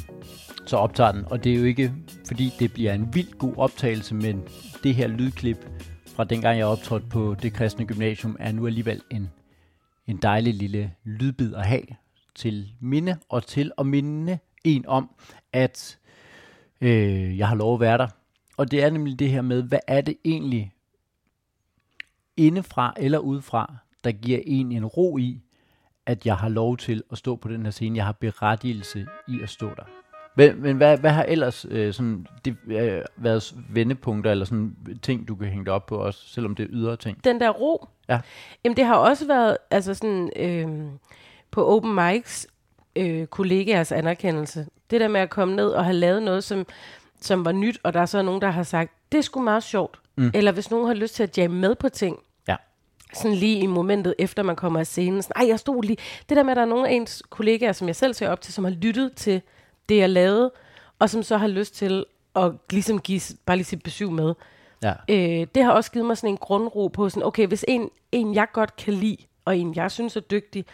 [0.66, 1.26] så optager den.
[1.26, 1.94] Og det er jo ikke,
[2.28, 4.44] fordi det bliver en vildt god optagelse, men
[4.84, 5.58] det her lydklip
[6.06, 9.30] fra dengang jeg optrådte på det kristne gymnasium, er nu alligevel en,
[10.08, 11.84] en dejlig lille lydbid at have
[12.36, 15.10] til minde, og til at minde en om,
[15.54, 15.98] at
[16.82, 18.08] øh, jeg har lov at være der.
[18.58, 20.72] Og det er nemlig det her med, hvad er det egentlig
[22.38, 25.42] indefra eller udefra, der giver en en ro i,
[26.08, 27.98] at jeg har lov til at stå på den her scene.
[27.98, 29.84] Jeg har berettigelse i at stå der.
[30.36, 35.28] Men, men hvad, hvad har ellers øh, sådan, det, øh, været vendepunkter, eller sådan ting,
[35.28, 37.24] du kan hænge dig op på også, selvom det er ydre ting?
[37.24, 38.20] Den der ro, Ja.
[38.64, 40.68] Jamen, det har også været altså sådan, øh,
[41.52, 42.48] på open mics
[42.96, 44.68] øh, kollegaers anerkendelse.
[44.90, 46.66] Det der med at komme ned og have lavet noget, som,
[47.22, 49.64] som var nyt, og der er så nogen, der har sagt, det er sgu meget
[49.64, 50.00] sjovt.
[50.16, 50.32] Mm.
[50.34, 52.18] Eller hvis nogen har lyst til at jamme med på ting.
[53.14, 55.22] Sådan lige i momentet, efter man kommer af scenen.
[55.22, 55.98] Sådan, Ej, jeg stod lige...
[56.30, 58.42] Det der med, at der er nogle af ens kollegaer, som jeg selv ser op
[58.42, 59.42] til, som har lyttet til
[59.90, 60.52] det, jeg lavede,
[61.00, 64.34] og som så har lyst til at ligesom give bare lige sit besøg med.
[64.84, 64.94] Ja.
[65.10, 68.36] Øh, det har også givet mig sådan en grundro på, sådan, okay, hvis en, en,
[68.36, 70.66] jeg godt kan lide, og en, jeg synes er dygtig,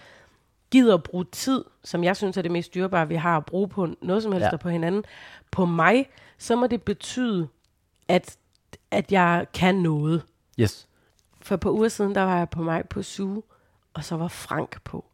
[0.72, 3.68] gider at bruge tid, som jeg synes er det mest dyrebare, vi har at bruge
[3.68, 4.50] på noget som helst Ja.
[4.52, 4.58] ja.
[4.58, 5.04] på hinanden,
[5.52, 7.48] på mig, så må det betyde,
[8.08, 8.38] at,
[8.92, 10.22] at jeg kan noget.
[10.60, 10.88] Yes.
[11.44, 13.44] For på uger siden, der var jeg på mig på Zoo,
[13.94, 15.06] og så var Frank på.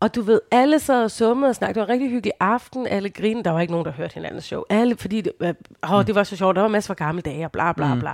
[0.00, 1.74] Og du ved, alle sad og summede og snakkede.
[1.74, 2.86] Det var en rigtig hyggelig aften.
[2.86, 3.44] Alle grinede.
[3.44, 4.62] Der var ikke nogen, der hørte hinandens show.
[4.70, 5.54] Alle, fordi det, øh,
[5.92, 6.56] åh, det var så sjovt.
[6.56, 8.12] Der var masser af gamle dage og bla bla bla.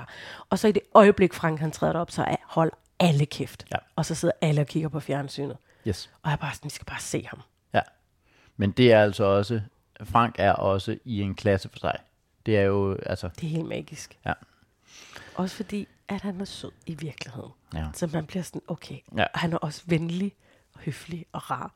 [0.50, 3.64] Og så i det øjeblik, Frank han træder op, så er, hold alle kæft.
[3.72, 3.76] Ja.
[3.96, 5.56] Og så sidder alle og kigger på fjernsynet.
[5.88, 6.10] Yes.
[6.22, 7.40] Og jeg bare sådan, vi skal bare se ham.
[7.74, 7.80] Ja.
[8.56, 9.60] Men det er altså også,
[10.04, 11.96] Frank er også i en klasse for sig.
[12.46, 14.18] Det er jo, altså, Det er helt magisk.
[14.26, 14.32] Ja.
[15.34, 17.52] Også fordi, at han er sød i virkeligheden.
[17.74, 17.86] Ja.
[17.94, 18.98] Så man bliver sådan, okay.
[19.16, 19.22] Ja.
[19.22, 20.32] Og han er også venlig,
[20.76, 21.74] høflig og rar.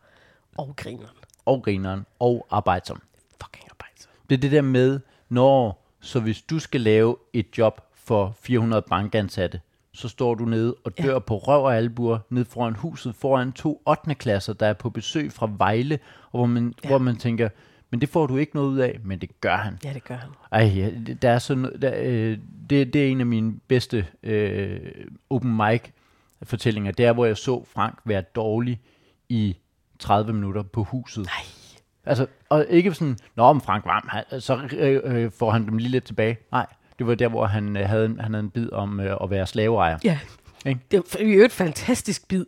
[0.57, 1.17] Og grineren.
[1.45, 3.03] og grineren, og arbejdsom.
[3.43, 4.11] Fucking arbejdsom.
[4.31, 8.83] Det er det der med, når, så hvis du skal lave et job for 400
[8.83, 9.61] bankansatte,
[9.93, 11.19] så står du nede og dør ja.
[11.19, 14.15] på røv og albuer ned foran huset, foran to 8.
[14.15, 15.99] klasser, der er på besøg fra Vejle,
[16.33, 16.89] og hvor man, ja.
[16.89, 17.49] hvor man tænker,
[17.91, 19.79] men det får du ikke noget ud af, men det gør han.
[19.85, 20.29] Ja, det gør han.
[20.53, 20.91] Ej, ja,
[21.23, 22.39] der er sådan, der, øh,
[22.71, 24.81] det, det er en af mine bedste øh,
[25.31, 25.83] open mic
[26.43, 26.93] fortællinger.
[26.93, 28.81] Det er, hvor jeg så Frank være dårlig
[29.29, 29.57] i
[29.99, 31.25] 30 minutter på huset.
[31.25, 31.45] Nej.
[32.07, 35.79] Altså, og ikke sådan, nå, men Frank Varm, han, så øh, øh, får han dem
[35.79, 36.37] lige lidt tilbage.
[36.53, 36.67] Nej,
[36.99, 39.47] det var der, hvor han, øh, havde, han havde en bid om øh, at være
[39.47, 39.99] slaveejer.
[40.05, 40.19] Ja.
[40.67, 40.81] Ikke?
[40.91, 42.45] Det var jo et fantastisk bid.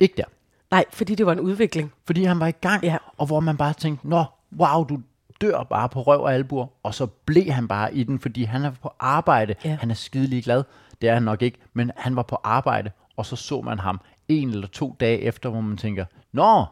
[0.00, 0.24] Ikke der.
[0.70, 1.92] Nej, fordi det var en udvikling.
[2.06, 2.96] Fordi han var i gang, Ja.
[3.16, 4.24] og hvor man bare tænkte, nå,
[4.58, 5.00] wow, du
[5.40, 8.64] dør bare på røv og albuer, og så blev han bare i den, fordi han
[8.64, 9.54] er på arbejde.
[9.64, 9.76] Ja.
[9.80, 10.64] Han er skidelig glad.
[11.00, 14.00] Det er han nok ikke, men han var på arbejde, og så så man ham
[14.28, 16.64] en eller to dage efter, hvor man tænker, nå,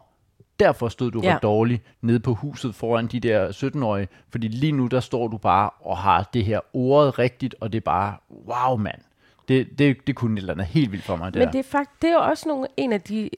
[0.59, 1.31] derfor stod du ja.
[1.31, 5.37] Var dårlig nede på huset foran de der 17-årige, fordi lige nu, der står du
[5.37, 8.15] bare og har det her ordet rigtigt, og det er bare,
[8.47, 9.01] wow, mand.
[9.47, 11.63] Det, det, det kunne et eller andet helt vildt for mig, det Men det er,
[11.63, 13.29] fakt, det er også nogle, en af de,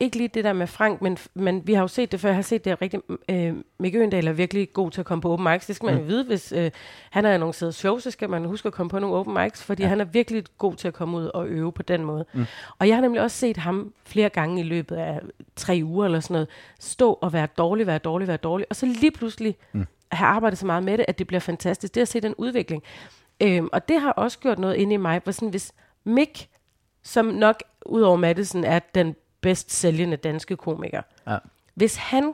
[0.00, 2.36] ikke lige det der med Frank, men, men vi har jo set det før, jeg
[2.36, 5.52] har set det rigtig, øh, Mikke Øgendal er virkelig god til at komme på open
[5.52, 6.08] mics, det skal man mm.
[6.08, 6.70] vide, hvis øh,
[7.10, 9.82] han har annonceret show, så skal man huske at komme på nogle open mics, fordi
[9.82, 9.88] ja.
[9.88, 12.24] han er virkelig god til at komme ud og øve på den måde.
[12.32, 12.46] Mm.
[12.78, 15.20] Og jeg har nemlig også set ham flere gange i løbet af
[15.56, 16.48] tre uger eller sådan noget,
[16.80, 19.86] stå og være dårlig, være dårlig, være dårlig, og så lige pludselig mm.
[20.12, 21.94] have arbejdet så meget med det, at det bliver fantastisk.
[21.94, 22.82] Det at se den udvikling.
[23.40, 25.72] Øhm, og det har også gjort noget inde i mig, hvor sådan, hvis
[26.04, 26.48] Mick,
[27.02, 31.38] som nok udover Madison er den bedst sælgende danske komiker, Ja.
[31.74, 32.32] hvis han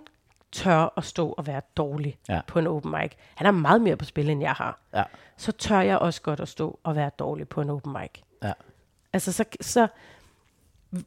[0.52, 2.40] tør at stå og være dårlig Ja.
[2.46, 5.02] på en open mic, han har meget mere på spil, end jeg har, Ja.
[5.36, 8.10] så tør jeg også godt at stå og være dårlig på en open mic.
[8.42, 8.52] Ja.
[9.12, 9.86] Altså, så, så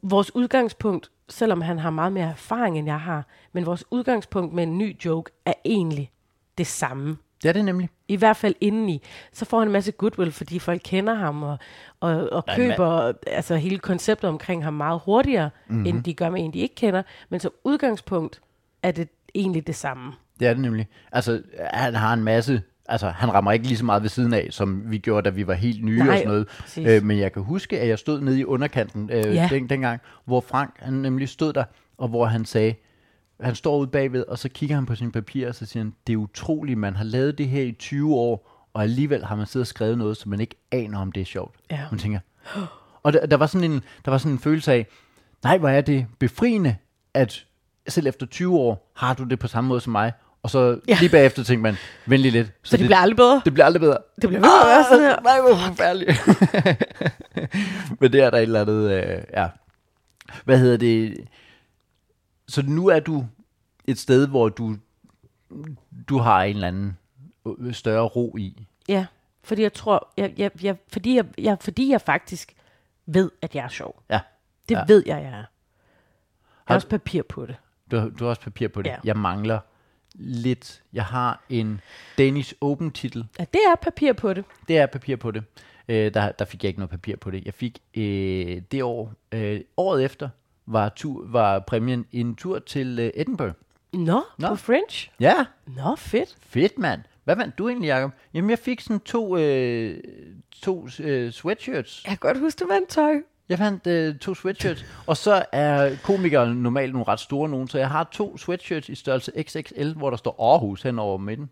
[0.02, 4.62] vores udgangspunkt, selvom han har meget mere erfaring, end jeg har, men vores udgangspunkt med
[4.62, 6.10] en ny joke er egentlig
[6.58, 7.16] det samme.
[7.42, 7.88] Det er det nemlig.
[8.08, 9.02] I hvert fald indeni.
[9.32, 11.56] Så får han en masse goodwill, fordi folk kender ham og,
[12.00, 15.74] og, og er køber altså, hele konceptet omkring ham meget hurtigere, Mhm.
[15.76, 15.86] mm-hmm.
[15.96, 17.02] end de gør med en, de ikke kender.
[17.28, 18.40] Men som udgangspunkt
[18.82, 20.12] er det egentlig det samme.
[20.40, 20.88] Det er det nemlig.
[21.12, 22.62] Altså, han har en masse...
[22.88, 25.46] Altså, han rammer ikke lige så meget ved siden af, som vi gjorde, da vi
[25.46, 26.48] var helt nye Nej, og sådan noget.
[26.48, 26.86] præcis.
[26.88, 29.48] Øh, men jeg kan huske, at jeg stod nede i underkanten øh, Ja.
[29.52, 31.64] den, dengang, hvor Frank, han nemlig stod der,
[31.98, 32.74] og hvor han sagde,
[33.40, 35.94] han står ude bagved, og så kigger han på sine papirer, og så siger han,
[36.06, 39.46] det er utroligt, man har lavet det her i 20 år, og alligevel har man
[39.46, 41.54] siddet og skrevet noget, som man ikke aner, om det er sjovt.
[41.70, 41.80] Ja.
[41.90, 42.18] Man tænker,
[43.02, 44.86] og der, der, var sådan en, der var sådan en følelse af,
[45.44, 46.76] nej, hvor er det befriende,
[47.14, 47.44] at
[47.88, 50.12] selv efter 20 år har du det på samme måde som mig.
[50.42, 50.96] Og så Ja.
[51.00, 52.52] lige bagefter tænkte man, vent lige lidt.
[52.62, 53.42] Så det bliver aldrig bedre.
[53.44, 53.98] det bliver aldrig bedre.
[54.22, 55.20] Det bliver ved med at være sådan her.
[55.22, 56.10] Nej, hvor forfærdeligt.
[58.00, 59.48] Men det er der et eller andet, øh, ja.
[60.44, 61.16] Hvad hedder det?
[62.48, 63.26] Så nu er du
[63.86, 64.76] et sted, hvor du,
[66.08, 66.96] du har en eller anden
[67.72, 68.66] større ro i.
[68.88, 69.06] Ja,
[69.42, 72.54] fordi jeg tror, jeg, jeg, jeg, fordi, jeg, jeg, fordi jeg faktisk
[73.06, 74.02] ved, at jeg er sjov.
[74.10, 74.20] Ja.
[74.68, 74.84] Det Ja.
[74.88, 75.30] ved jeg, jeg er.
[75.30, 75.48] Jeg har
[76.64, 77.56] Har- også papir på det.
[77.90, 78.90] Du, har- du har også papir på det.
[78.90, 78.96] Ja.
[79.04, 79.60] Jeg mangler
[80.14, 80.82] lidt.
[80.92, 81.80] Jeg har en
[82.18, 83.26] Danish Open titel.
[83.38, 84.44] Ja, det er papir på det.
[84.68, 85.44] Det er papir på det.
[85.88, 87.44] Øh, der, der fik jeg ikke noget papir på det.
[87.44, 90.28] Jeg fik øh, det år, øh, året efter,
[90.66, 93.52] var, tur, var præmien en tur til øh, Edinburgh.
[93.92, 94.48] Nå, Nå.
[94.48, 95.10] På French.
[95.20, 95.34] Ja,
[95.66, 96.36] Nå, fedt.
[96.42, 97.00] fedt mand.
[97.24, 98.10] Hvad vandt du egentlig, Jacob?
[98.34, 100.00] Jamen, jeg fik sådan to, øh,
[100.62, 102.04] to øh, sweatshirts.
[102.04, 103.14] Jeg kan godt huske, du vandt tøj.
[103.48, 107.78] Jeg fandt øh, to sweatshirts, og så er komikere normalt nogle ret store nogen, så
[107.78, 111.50] jeg har to sweatshirts i størrelse XXL, hvor der står Aarhus hen over midten.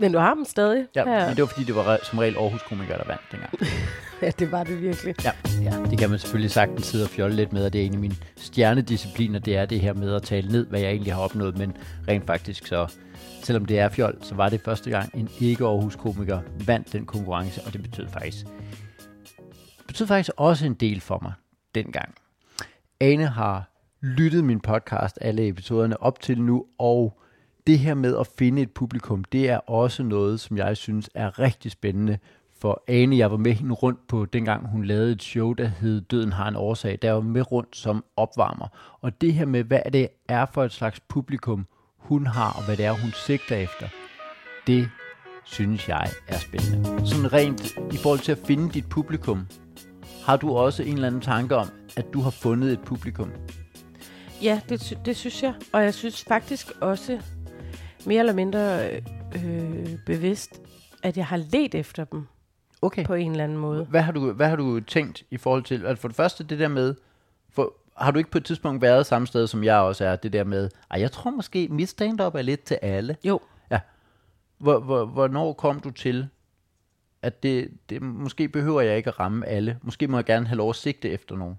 [0.00, 0.86] Men du har dem stadig.
[0.94, 1.26] Ja, Her.
[1.26, 3.52] men det var fordi, det var som regel Aarhus komikere, der vandt dengang.
[4.22, 5.14] ja, det var det virkelig.
[5.24, 5.32] Ja,
[5.62, 7.92] ja, det kan man selvfølgelig sagtens sidde og fjolle lidt med, og det er en
[7.92, 11.22] af mine stjernediscipliner, det er det her med at tale ned, hvad jeg egentlig har
[11.22, 11.76] opnået, men
[12.08, 12.92] rent faktisk så,
[13.42, 17.72] selvom det er fjol, så var det første gang, en ikke-Aarhus-komiker vandt den konkurrence, og
[17.72, 18.46] det betød faktisk,
[19.86, 21.32] betød faktisk også en del for mig
[21.74, 22.14] dengang.
[23.00, 23.70] Ane har
[24.02, 27.19] lyttet min podcast, alle episoderne op til nu, og
[27.66, 31.38] det her med at finde et publikum, det er også noget, som jeg synes er
[31.38, 32.18] rigtig spændende.
[32.60, 36.00] For Ane, jeg var med hende rundt på, dengang hun lavede et show, der hed
[36.00, 38.68] Døden har en årsag, der var med rundt som opvarmer.
[39.00, 41.66] Og det her med, hvad det er for et slags publikum,
[41.98, 43.88] hun har, og hvad det er, hun sigter efter,
[44.66, 44.88] det
[45.44, 47.06] synes jeg er spændende.
[47.06, 49.46] Sådan rent i forhold til at finde dit publikum,
[50.26, 53.30] har du også en eller anden tanke om, at du har fundet et publikum?
[54.42, 55.54] Ja, det, det synes jeg.
[55.72, 57.20] Og jeg synes faktisk også
[58.06, 58.90] mere eller mindre
[59.34, 60.60] øh, bevidst,
[61.02, 62.26] at jeg har let efter dem
[62.82, 63.04] Okay.
[63.04, 63.84] på en eller anden måde.
[63.84, 66.58] Hvad har du, hvad har du tænkt i forhold til, altså for det første det
[66.58, 66.94] der med,
[67.50, 70.32] for, har du ikke på et tidspunkt været samme sted, som jeg også er, det
[70.32, 73.16] der med, ej, jeg tror måske, mit stand-up er lidt til alle.
[73.24, 73.40] Jo,
[74.58, 76.28] Hvor, hvor, hvornår kom du til,
[77.22, 79.78] at det, det, måske behøver jeg ikke at ramme alle.
[79.82, 81.58] Måske må jeg gerne have lov at sigte efter nogen.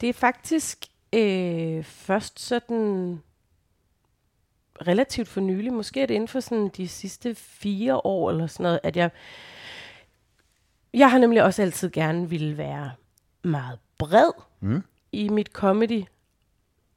[0.00, 0.78] det er faktisk
[1.12, 3.22] øh, først sådan
[4.86, 8.64] relativt for nylig, måske er det inden for sådan de sidste fire år eller sådan
[8.64, 9.10] noget, at jeg,
[10.94, 12.90] jeg har nemlig også altid gerne ville være
[13.44, 14.82] meget bred Mm.
[15.12, 16.04] i mit comedy.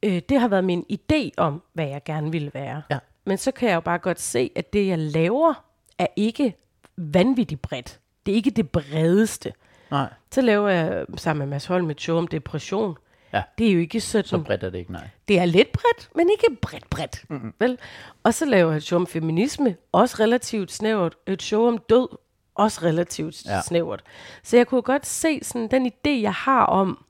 [0.04, 2.82] Øh, det har været min idé om, hvad jeg gerne ville være.
[2.89, 3.00] Ja.
[3.26, 5.65] Men så kan jeg jo bare godt se, at det, jeg laver,
[5.98, 6.56] er ikke
[6.98, 8.00] vanvittigt bredt.
[8.26, 9.54] Det er ikke det bredeste.
[9.92, 12.98] Nej, Så laver jeg sammen med Mads Holm et show om depression.
[13.34, 13.44] Ja.
[13.58, 14.28] Det er jo ikke sådan...
[14.28, 15.10] så bredt er det ikke, nej.
[15.28, 17.24] Det er lidt bredt, men ikke bredt bredt.
[17.30, 17.54] Mm-hmm.
[17.60, 17.78] Vel?
[18.24, 21.15] Og så laver jeg et show om feminisme, også relativt snævert.
[21.28, 22.18] Et show om død,
[22.56, 23.62] også relativt ja.
[23.62, 24.04] snævert.
[24.44, 27.06] Så jeg kunne godt se sådan den idé, jeg har om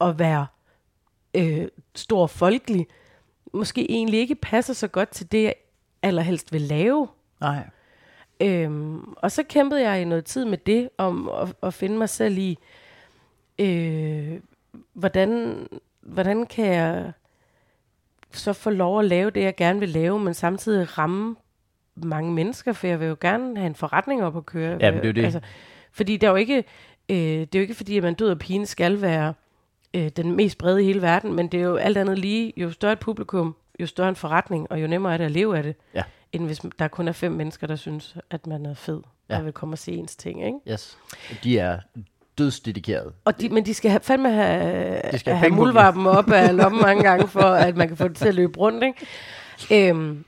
[0.00, 0.46] at være
[1.34, 2.86] øh, stor folkelig,
[3.52, 5.54] måske egentlig ikke passer så godt til det, jeg
[6.02, 7.08] allerhelst vil lave.
[7.40, 7.68] Nej.
[8.40, 12.08] Øhm, og så kæmpede jeg i noget tid med det, om at, at finde mig
[12.08, 12.58] selv i,
[13.58, 14.40] øh,
[14.92, 15.56] hvordan,
[16.00, 17.12] hvordan kan jeg
[18.32, 21.36] så få lov at lave det, jeg gerne vil lave, men samtidig ramme
[21.94, 24.78] mange mennesker, for jeg vil jo gerne have en forretning op at køre.
[24.80, 25.24] Ja, men det er jo det.
[25.24, 25.40] Altså,
[25.92, 26.64] fordi det er jo ikke,
[27.08, 29.34] øh, det er jo ikke fordi, at man død og pigen skal være
[29.94, 32.70] øh, den mest brede i hele verden, men det er jo alt andet lige, jo
[32.70, 35.62] større et publikum, jo større en forretning, og jo nemmere er det at leve af
[35.62, 36.02] det, Ja.
[36.32, 39.00] end hvis der kun er fem mennesker, der synes, at man er fed.
[39.28, 39.34] ja.
[39.34, 40.58] Der vil komme og se ens ting, ikke?
[40.70, 40.98] Yes.
[41.44, 41.78] De er
[42.38, 43.12] dødsdedikerede.
[43.24, 46.56] Og de, men de skal have, fandme have, De skal have have muldvarpen op af
[46.56, 48.84] lommen mange gange, for at man kan få det til at løbe rundt.
[48.84, 49.88] Ikke?
[49.90, 50.24] Øhm,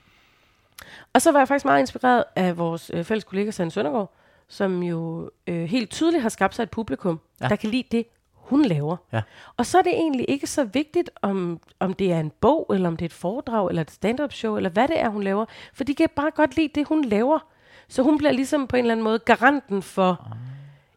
[1.13, 4.13] og så var jeg faktisk meget inspireret af vores øh, fælles kollega Sande Søndergaard,
[4.47, 7.47] som jo øh, helt tydeligt har skabt sig et publikum, Ja.
[7.47, 8.97] der kan lide det, hun laver.
[9.13, 9.21] Ja.
[9.57, 12.87] Og så er det egentlig ikke så vigtigt, om, om det er en bog, eller
[12.87, 15.45] om det er et foredrag, eller et stand-up show, eller hvad det er, hun laver.
[15.73, 17.39] For de kan bare godt lide det, hun laver.
[17.87, 20.37] Så hun bliver ligesom på en eller anden måde garanten for, Ah.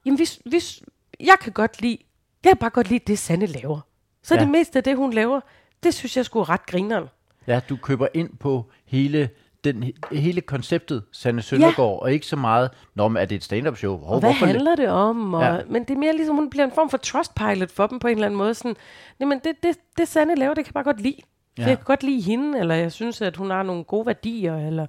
[0.06, 0.82] jamen hvis, hvis,
[1.22, 1.98] jeg kan godt lide,
[2.44, 3.80] jeg kan bare godt lide det, Sanne laver.
[4.22, 4.40] Så ja.
[4.40, 4.44] Ja.
[4.44, 5.40] det meste af det, hun laver,
[5.82, 7.04] det synes jeg skulle ret grineren.
[7.46, 9.28] Ja, du køber ind på hele,
[9.64, 13.98] den, hele konceptet Sanne Søndergaard, og ikke så meget, når er det et stand-up show?
[13.98, 15.34] Hov, Og hvad handler det om?
[15.34, 15.54] Og, Ja.
[15.54, 15.60] ja.
[15.68, 18.14] Men det er mere ligesom, hun bliver en form for trustpilot for dem på en
[18.14, 18.54] eller anden måde.
[18.54, 18.76] Sådan,
[19.20, 21.16] jamen det, det, det Sanne laver, det kan jeg bare godt lide.
[21.58, 21.62] Ja.
[21.62, 21.68] Ja.
[21.68, 24.86] Jeg kan godt lide hende, eller jeg synes, at hun har nogle gode værdier, eller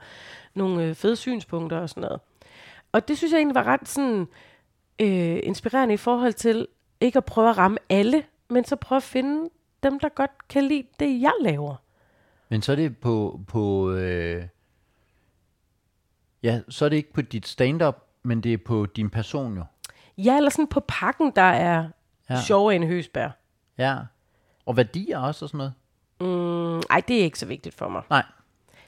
[0.55, 2.19] nogle øh, fede synspunkter og sådan noget.
[2.91, 4.27] Og det synes jeg egentlig var ret sådan,
[4.99, 6.67] øh, inspirerende i forhold til
[7.01, 9.49] ikke at prøve at ramme alle, men så prøve at finde
[9.83, 11.75] dem, der godt kan lide det, jeg laver.
[12.49, 14.43] Men så er det på, på øh,
[16.43, 19.63] ja, så er det ikke på dit stand-up, men det er på din person jo.
[20.17, 21.87] Ja, eller sådan på pakken, der er
[22.29, 22.41] Ja.
[22.41, 23.29] sjovere end høsbær.
[23.77, 23.97] Ja.
[24.65, 25.73] Og værdier også og sådan noget.
[26.21, 28.01] Mm, ej, det er ikke så vigtigt for mig.
[28.09, 28.23] Nej.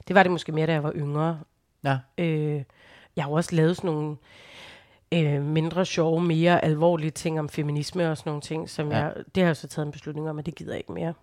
[0.08, 1.40] Det var det måske mere, da jeg var yngre.
[1.84, 1.98] Ja.
[2.18, 2.64] Øh,
[3.16, 4.18] jeg har jo også lavet sådan nogle
[5.14, 8.98] øh, mindre sjove, mere alvorlige ting om feminisme og sådan nogle ting, som Ja.
[8.98, 11.14] jeg, det har jeg så taget en beslutning om, at det gider jeg ikke mere.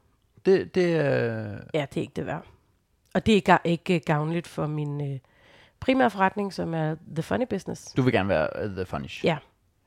[0.47, 2.45] Det, det øh, Ja, det er ikke det værd.
[3.15, 5.19] Og det er ikke gavnligt for min øh,
[5.81, 7.93] primære forretning, som er The Funny Business.
[7.93, 9.25] du vil gerne være uh, the funnish.
[9.25, 9.37] Ja,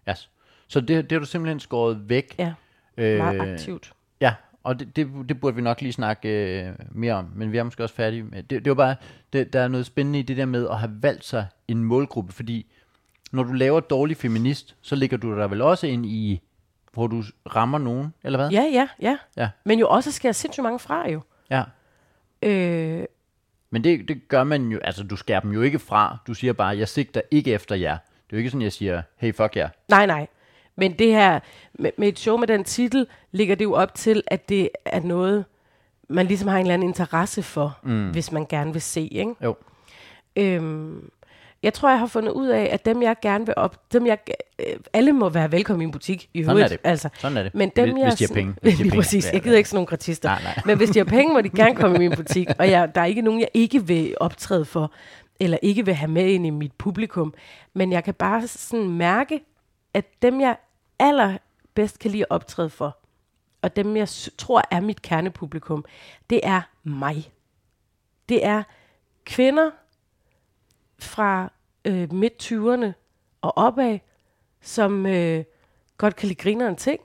[0.09, 0.29] Yes.
[0.67, 2.35] Så det, det har du simpelthen skåret væk.
[2.39, 2.53] ja,
[2.97, 3.93] øh, meget aktivt.
[4.21, 6.29] Ja, og det, det, det burde vi nok lige snakke
[6.63, 8.65] øh, mere om, men vi er måske også færdige med det.
[8.65, 8.95] Det var bare,
[9.33, 12.33] det, der er noget spændende i det der med at have valgt sig en målgruppe,
[12.33, 12.71] fordi
[13.35, 16.41] når du laver dårlig feminist, så ligger du der vel også ind i,
[16.93, 17.23] hvor du
[17.55, 18.49] rammer nogen, eller hvad?
[18.49, 19.17] Ja, ja, ja.
[19.37, 19.49] Ja.
[19.63, 21.21] Men jo også skal jeg sindssygt mange fra, jo.
[21.49, 21.63] ja.
[22.41, 23.05] Øh,
[23.69, 26.17] Men det, det gør man jo, altså du skærer dem jo ikke fra.
[26.27, 27.97] Du siger bare, jeg sigter ikke efter jer.
[27.97, 29.69] Det er jo ikke sådan, jeg siger, hey fuck jer.
[29.89, 30.27] Nej, nej.
[30.75, 31.39] Men det her,
[31.73, 34.99] med, med et show med den titel, ligger det jo op til, at det er
[34.99, 35.45] noget,
[36.09, 38.09] man ligesom har en eller anden interesse for, mm.
[38.11, 39.35] hvis man gerne vil se, ikke?
[39.43, 39.55] Jo.
[40.35, 41.09] Øhm,
[41.65, 43.93] jeg tror, jeg har fundet ud af, at dem, jeg gerne vil op...
[43.93, 44.17] Dem, jeg,
[44.59, 46.83] øh, alle må være velkommen i en butik, i Sådan er øvrigt.
[46.83, 46.89] det.
[46.89, 47.09] Altså.
[47.19, 47.55] Sådan er det.
[47.55, 48.55] Men dem, Hvis- jeg hvis de har sådan- penge.
[48.61, 48.95] Hvis de har penge.
[49.01, 49.33] præcis.
[49.33, 50.29] Jeg gider ikke sådan nogle gratister.
[50.29, 50.61] Nej, nej.
[50.65, 52.47] Men hvis de har penge, må de gerne komme i min butik.
[52.59, 54.91] Og jeg, der er ikke nogen, jeg ikke vil optræde for,
[55.39, 57.33] eller ikke vil have med ind i mit publikum.
[57.73, 59.39] Men jeg kan bare sådan mærke,
[59.93, 60.57] at dem, jeg
[60.99, 62.97] allerbedst kan lide at optræde for,
[63.61, 65.85] og dem, jeg tror er mit kernepublikum,
[66.29, 67.31] det er mig.
[68.29, 68.63] Det er
[69.25, 69.69] kvinder
[70.99, 71.51] fra
[71.85, 72.91] øh, midt-20'erne
[73.41, 73.99] og opad,
[74.61, 75.43] som øh,
[75.97, 77.01] godt kan lide grineren ting,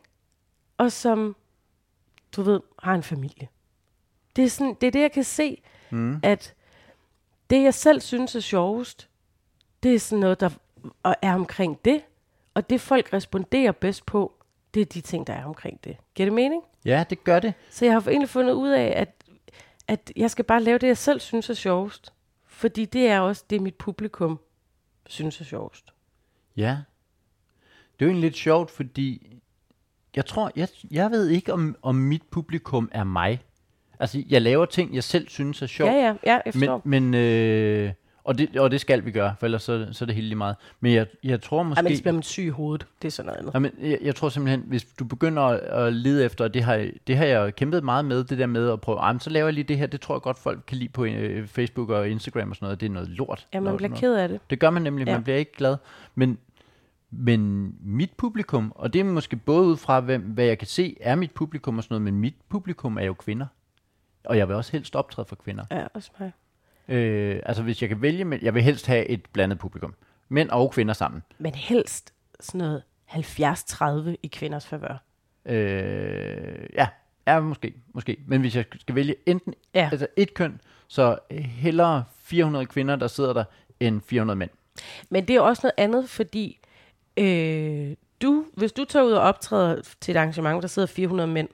[0.79, 1.37] og som,
[2.37, 3.48] du ved, har en familie.
[4.37, 6.20] Det er, sådan, det er det, jeg kan se, mm.
[6.22, 6.55] at
[7.50, 9.09] det, jeg selv synes er sjovest,
[9.83, 10.50] det er sådan noget, der
[11.22, 12.03] er omkring det,
[12.55, 14.33] og det folk responderer bedst på,
[14.74, 15.96] det er de ting, der er omkring det.
[16.14, 16.62] Giver det mening?
[16.85, 17.55] Ja, det gør det.
[17.70, 19.24] Så jeg har egentlig fundet ud af, at,
[19.88, 22.12] at jeg skal bare lave det, jeg selv synes er sjovest.
[22.61, 24.40] Fordi det er også det, mit publikum
[25.07, 25.92] synes er sjovest.
[26.57, 26.70] Ja.
[26.70, 29.37] Det er jo egentlig lidt sjovt, fordi
[30.16, 33.42] jeg tror, jeg, jeg ved ikke, om, om mit publikum er mig.
[34.01, 35.90] Altså, jeg laver ting, jeg selv synes er sjovt.
[35.90, 36.83] Ja, ja, ja, jeg forstår.
[36.85, 37.92] Men, men øh,
[38.24, 40.37] og, det, og det skal vi gøre, for ellers så, så er det helt lige
[40.37, 40.56] meget.
[40.80, 41.78] Men jeg, jeg tror måske...
[41.78, 42.87] Ej, men så bliver man syg i hovedet.
[43.02, 43.54] Det er sådan noget andet.
[43.54, 46.88] Jamen, jeg, jeg tror simpelthen, hvis du begynder at, at lede efter, og det har,
[47.06, 49.46] det har jeg kæmpet meget med, det der med at prøve, ej, men så laver
[49.46, 52.09] jeg lige det her, det tror jeg godt, folk kan lide på øh, Facebook og
[52.09, 53.46] Instagram og sådan noget, det er noget lort.
[53.54, 54.40] Ja, man Noget- bliver noget- ked af det.
[54.50, 55.06] Det gør man nemlig.
[55.06, 55.12] Ja.
[55.12, 55.76] man bliver ikke glad.
[56.14, 56.38] Men,
[57.11, 60.96] men mit publikum, og det er måske både ud fra, hvem, hvad jeg kan se,
[61.00, 63.46] er mit publikum og sådan noget, men mit publikum er jo kvinder.
[64.24, 65.64] Og jeg vil også helst optræde for kvinder.
[65.70, 66.33] Ja, også mig.
[66.88, 69.95] Øh, altså hvis jeg kan vælge, men jeg vil helst have et blandet publikum.
[70.29, 71.23] Mænd og kvinder sammen.
[71.38, 75.03] Men helst sådan noget 70-30 i kvinders favør.
[75.47, 76.88] Øh, ja,
[77.27, 78.16] ja, måske, måske.
[78.27, 79.88] Men hvis jeg skal vælge enten Ja.
[79.93, 83.45] altså et køn, så hellere 400 kvinder, der sidder der,
[83.81, 84.51] end 400 mænd.
[85.11, 86.59] Men det er også noget andet, fordi
[87.16, 91.27] øh, du, hvis du tager ud og optræder til et arrangement, hvor der sidder 400
[91.31, 91.49] mænd,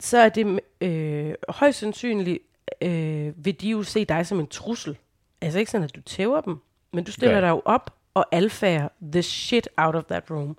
[0.00, 2.38] så er det øh, højst sandsynligt,
[2.80, 4.96] øh, vil de jo se dig som en trussel.
[5.40, 6.56] Altså ikke sådan, at du tæver dem,
[6.92, 7.42] men du stiller jeg.
[7.42, 10.56] dig jo op og alfager the shit out of that room.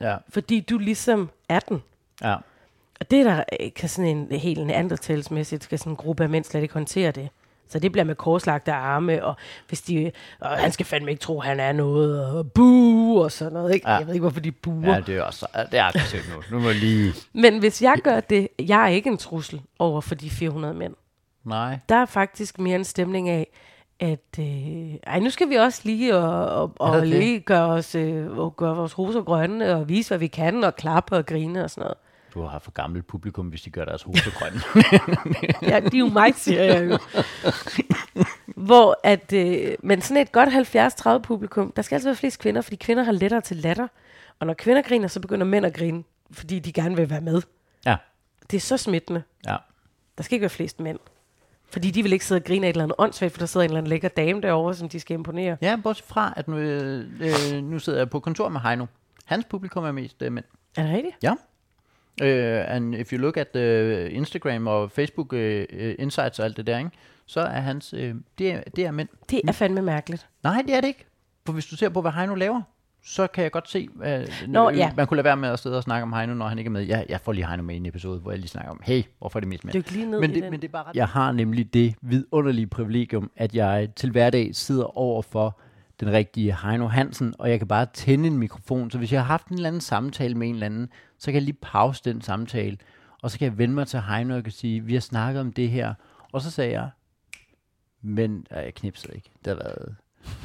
[0.00, 1.82] Ja, Fordi du ligesom er den.
[2.22, 2.36] ja.
[3.00, 6.28] Og det er der, øh, kan sådan en helt neandertalsmæssigt, skal sådan en gruppe af
[6.28, 7.28] mænd slet ikke håndtere det.
[7.68, 9.34] Så det bliver med korslagte arme, og
[9.68, 13.52] hvis de, og han skal fandme ikke tro, han er noget, og boo, og sådan
[13.52, 13.74] noget.
[13.74, 13.90] Ikke?
[13.90, 13.96] Ja.
[13.96, 14.94] Jeg ved ikke, hvorfor de buer.
[14.94, 16.56] Ja, det er også det er aggressivt nu.
[16.56, 17.12] Nu må lige...
[17.32, 20.94] Men hvis jeg gør det, jeg er ikke en trussel over for de 400 mænd.
[21.44, 21.78] Nej.
[21.88, 23.46] Der er faktisk mere en stemning af,
[24.00, 27.08] at øh, ej, nu skal vi også lige og, og, og det?
[27.08, 30.76] lige gøre, os, øh, og gøre vores roser grønne og vise, hvad vi kan, og
[30.76, 31.96] klappe og grine og sådan noget.
[32.34, 34.60] Du har for gammelt publikum, hvis de gør deres hoved grønne.
[35.62, 36.98] Ja, de er jo mig, siger jeg jo.
[38.46, 42.60] Hvor at, øh, men sådan et godt 70-30 publikum, der skal altid være flest kvinder,
[42.60, 43.88] fordi kvinder har lettere til latter.
[44.40, 47.42] Og når kvinder griner, så begynder mænd at grine, fordi de gerne vil være med.
[47.86, 47.96] ja.
[48.50, 49.22] Det er så smittende.
[49.46, 49.56] Ja.
[50.16, 50.98] Der skal ikke være flest mænd.
[51.72, 53.64] Fordi de vil ikke sidde og grine af et eller andet åndssvagt, for der sidder
[53.64, 55.56] en eller anden lækker dame derovre, som de skal imponere.
[55.62, 58.86] Ja, bortset fra, at nu, øh, øh, nu sidder jeg på kontor med Heino.
[59.24, 60.44] Hans publikum er mest øh, mænd.
[60.76, 61.16] Er det rigtigt?
[61.22, 61.32] Ja.
[62.22, 65.38] Uh, and if you look at the Instagram og Facebook uh,
[65.98, 66.90] insights og alt det der, ikke,
[67.26, 68.00] så er hans, uh,
[68.38, 69.08] det, er, det er mænd.
[69.30, 70.28] Det er fandme mærkeligt.
[70.42, 71.06] Nej, det er det ikke.
[71.46, 72.62] For hvis du ser på, hvad Heino laver,
[73.04, 74.92] så kan jeg godt se, uh, Nå, ja.
[74.96, 76.72] man kunne lade være med at sidde og snakke om Heino, når han ikke er
[76.72, 76.82] med.
[76.82, 79.02] Jeg, jeg får lige Heino med i en episode, hvor jeg lige snakker om, hey,
[79.18, 79.74] hvorfor er det mest mænd?
[79.74, 80.50] Dyk lige ned men i det, den.
[80.50, 80.96] men det er bare ret.
[80.96, 85.60] Jeg har nemlig det vidunderlige privilegium, at jeg til hverdag sidder over for
[86.00, 88.90] den rigtige Heino Hansen, og jeg kan bare tænde en mikrofon.
[88.90, 90.88] Så hvis jeg har haft en eller anden samtale med en eller anden,
[91.18, 92.78] så kan jeg lige pause den samtale,
[93.22, 95.52] og så kan jeg vende mig til Heino og kan sige, vi har snakket om
[95.52, 95.94] det her.
[96.32, 96.90] Og så sagde jeg,
[98.02, 99.30] men ej, jeg knipsede ikke.
[99.44, 99.96] Det har været,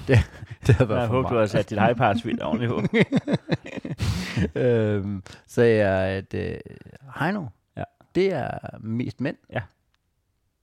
[0.08, 0.18] det,
[0.68, 2.82] det har været Jeg håber, du har sat dit iPad-svin ordentligt på.
[4.60, 6.58] øhm, sagde jeg, at øh,
[7.20, 7.46] Heino,
[7.78, 7.84] Ja.
[8.16, 9.36] det er mest mænd.
[9.54, 9.62] Ja.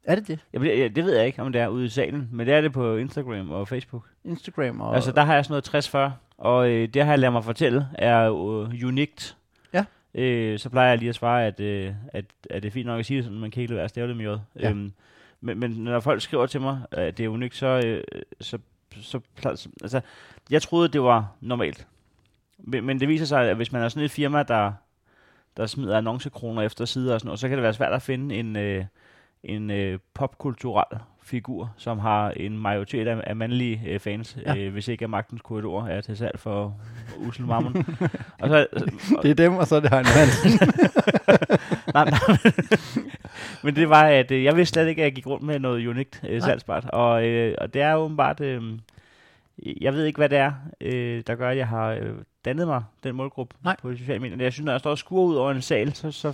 [0.05, 0.38] Er det det?
[0.61, 2.61] Ved- jeg, det ved jeg ikke, om det er ude i salen, men det er
[2.61, 4.05] det på Instagram og Facebook.
[4.24, 4.94] Instagram og...
[4.94, 7.88] Altså, der har jeg sådan noget 60-40, og øh, det har jeg ladet mig fortælle,
[7.94, 9.37] er øh, unikt.
[9.72, 9.85] Ja.
[10.14, 12.98] Øh, så plejer jeg lige at svare, at, øh, at, at det er fint nok
[13.00, 14.61] at sige det sådan, man kan ikke lade være at stave det med j.
[14.61, 14.70] Ja.
[14.70, 14.92] Øhm,
[15.40, 18.03] men, men når folk skriver til mig, at det er unikt, så, øh,
[18.40, 18.59] så,
[19.02, 19.20] så, så,
[19.57, 20.00] så altså,
[20.50, 21.87] jeg troede, det var normalt.
[22.59, 24.72] Men, men det viser sig, at hvis man er sådan et firma, der,
[25.57, 28.35] der smider annoncekroner efter sider og sådan noget, så kan det være svært at finde
[28.35, 28.85] en, øh,
[29.44, 34.57] en øh, popkulturel figur, som har en majoritet af, af mandlige øh, fans, Ja.
[34.57, 36.74] øh, hvis ikke at magtens korridor er til salg for
[37.18, 37.76] usel mammon.
[38.40, 38.66] og så,
[39.22, 40.50] Det er dem, og så er det Heino Hansen.
[41.94, 42.20] nej, nej.
[43.64, 45.87] Men det var, at øh, jeg vidste slet ikke, at jeg gik rundt med noget
[45.87, 46.90] unikt øh, salgsbart.
[46.92, 48.79] Og, øh, og det er åbenbart, øh,
[49.81, 52.83] jeg ved ikke, hvad det er, øh, der gør, at jeg har øh, dannet mig
[53.05, 53.77] den målgruppe Nej.
[53.83, 54.42] på de sociale medier.
[54.42, 56.33] Jeg synes, når jeg står og skuer ud over en sal, så, så,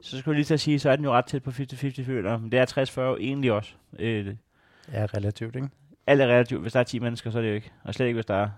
[0.00, 2.02] så skulle jeg lige til at sige, så er den jo ret tæt på 50-50
[2.04, 2.38] føler.
[2.38, 3.72] Men det er 60-40 egentlig også.
[3.98, 4.26] Øh,
[4.92, 5.68] ja, relativt, ikke?
[6.06, 6.60] alt er relativt.
[6.62, 7.70] Hvis der er 10 mennesker, så er det jo ikke.
[7.84, 8.48] Og slet ikke, hvis der er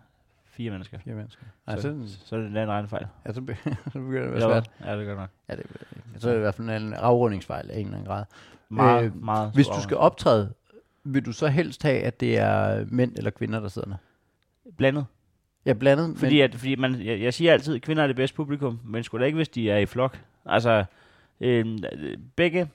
[0.53, 0.99] fire mennesker.
[1.05, 1.43] Fire mennesker.
[1.67, 3.07] Ej, Så, så, så er det en anden regnefejl.
[3.27, 3.57] ja, så, be-
[3.93, 4.71] så begynder det at være svært.
[4.85, 5.31] Ja, det gør nok.
[5.49, 5.67] Ja, det,
[6.19, 8.25] så er det i hvert fald en afrundingsfejl af en eller anden grad.
[8.69, 10.53] Meget, Øh, meget Hvis du skal optræde,
[11.05, 13.97] vil du så helst have, at det er mænd eller kvinder, der sidder der?
[14.77, 15.05] Blandet.
[15.67, 16.19] Ja, blandet.
[16.19, 19.05] Fordi, at, fordi man, jeg, jeg siger altid, at kvinder er det bedste publikum, men
[19.05, 20.19] sgu da ikke, hvis de er i flok.
[20.47, 20.85] Altså,
[21.41, 21.79] øh,
[22.37, 22.69] begge,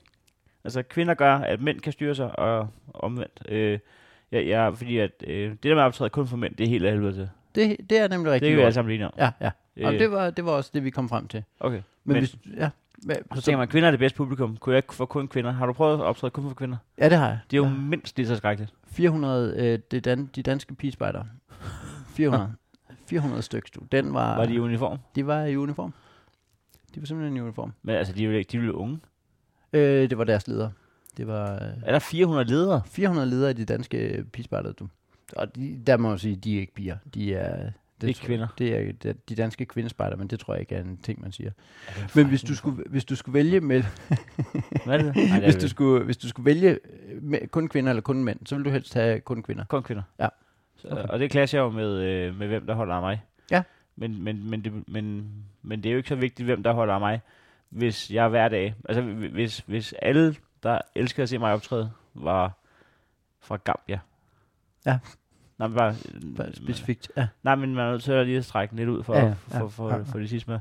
[0.64, 3.42] altså kvinder gør, at mænd kan styre sig, og omvendt.
[3.50, 3.80] Øh,
[4.32, 6.68] jeg, jeg, fordi at, øh, det der med at optræde kun for mænd, det er
[6.70, 7.30] helt af helvede til.
[7.58, 8.50] Det, det er nemlig Det rigtigt.
[8.50, 9.14] kan vi alle sammen lige om.
[9.18, 9.52] Ja, ja.
[9.88, 10.00] Og Øh.
[10.00, 11.44] det var, det var også det, vi kom frem til.
[11.60, 11.76] Okay.
[11.76, 12.70] Men, Men, hvis, ja,
[13.36, 14.58] så tænker man, kvinder er det bedste publikum.
[14.58, 15.52] Kunne jeg ikke få kun kvinder?
[15.52, 16.78] Har du prøvet at optræde kun for kvinder?
[16.98, 17.40] ja, det har jeg.
[17.52, 17.74] Det er jo ja.
[17.74, 18.74] mindst lige så skrækkeligt.
[18.88, 21.24] 400, øh, det dan, de danske pigespejder.
[22.08, 22.54] 400.
[23.06, 23.82] 400 stykker, du.
[23.92, 24.98] Den var, Var de i uniform?
[25.16, 25.94] de var i uniform.
[26.96, 27.74] De var simpelthen i uniform.
[27.84, 29.00] Men altså, de ikke, de jo unge.
[29.74, 30.70] Øh, det var deres leder.
[31.18, 32.82] Det var øh, Er der 400 ledere?
[32.86, 34.88] 400 ledere i de danske pigespejder, du.
[35.36, 36.98] Og de, der må jeg sige, de er ikke piger.
[37.14, 37.70] De er...
[38.02, 38.48] Det Ikke tror- kvinder.
[38.58, 41.22] Det er det er de danske kvindespejder, men det tror jeg ikke er en ting,
[41.22, 41.52] man siger.
[41.88, 43.84] Er Men hvis du skulle, hvis du skulle vælge med,
[44.86, 45.16] Hvad er det?
[45.16, 46.80] Nej, det er hvis du skulle, hvis du skulle vælge
[47.22, 49.66] med kun kvinder eller kun mænd, så vil du helst have kun kvinder.
[49.66, 50.04] Kun kvinder.
[50.20, 50.28] Ja.
[50.76, 51.04] Så, Okay.
[51.08, 53.24] Og det clasher jo med, øh, med hvem der holder af mig.
[53.52, 53.64] Ja.
[53.96, 55.30] Men, men, men, det, men,
[55.62, 57.22] men det er jo ikke så vigtigt, hvem der holder af mig,
[57.70, 58.76] hvis jeg hver dag...
[58.90, 62.52] Altså, hvi- hvis, hvis alle, der elsker at se mig optræde, var
[63.42, 64.00] fra Gambia.
[64.88, 65.00] Ja.
[65.58, 65.96] Nej, men bare,
[66.38, 67.12] Bare Specifikt.
[67.18, 67.28] Ja.
[67.44, 69.26] nej, men man er nødt til at lige at strække den lidt ud for, Ja,
[69.26, 70.02] ja, for, for, for, ja, ja.
[70.04, 70.60] for det sidste med.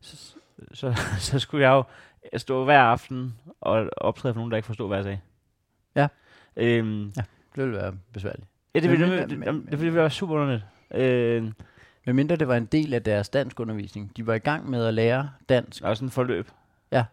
[0.00, 0.34] Så,
[0.72, 0.94] så,
[1.30, 1.84] så skulle jeg jo
[2.38, 5.18] stå hver aften og optræde for nogen, der ikke forstår, hvad jeg sagde.
[5.96, 6.08] Ja.
[6.56, 7.22] Øhm, Ja.
[7.56, 8.46] Det ville være besværligt.
[8.74, 10.64] Ja, det ville, det, men- det, det ville være super underligt.
[10.94, 11.42] Øh,
[12.06, 14.16] Men mindre det var en del af deres danskundervisning.
[14.16, 15.82] De var i gang med at lære dansk.
[15.82, 16.50] der er sådan en forløb.
[16.92, 17.04] Ja.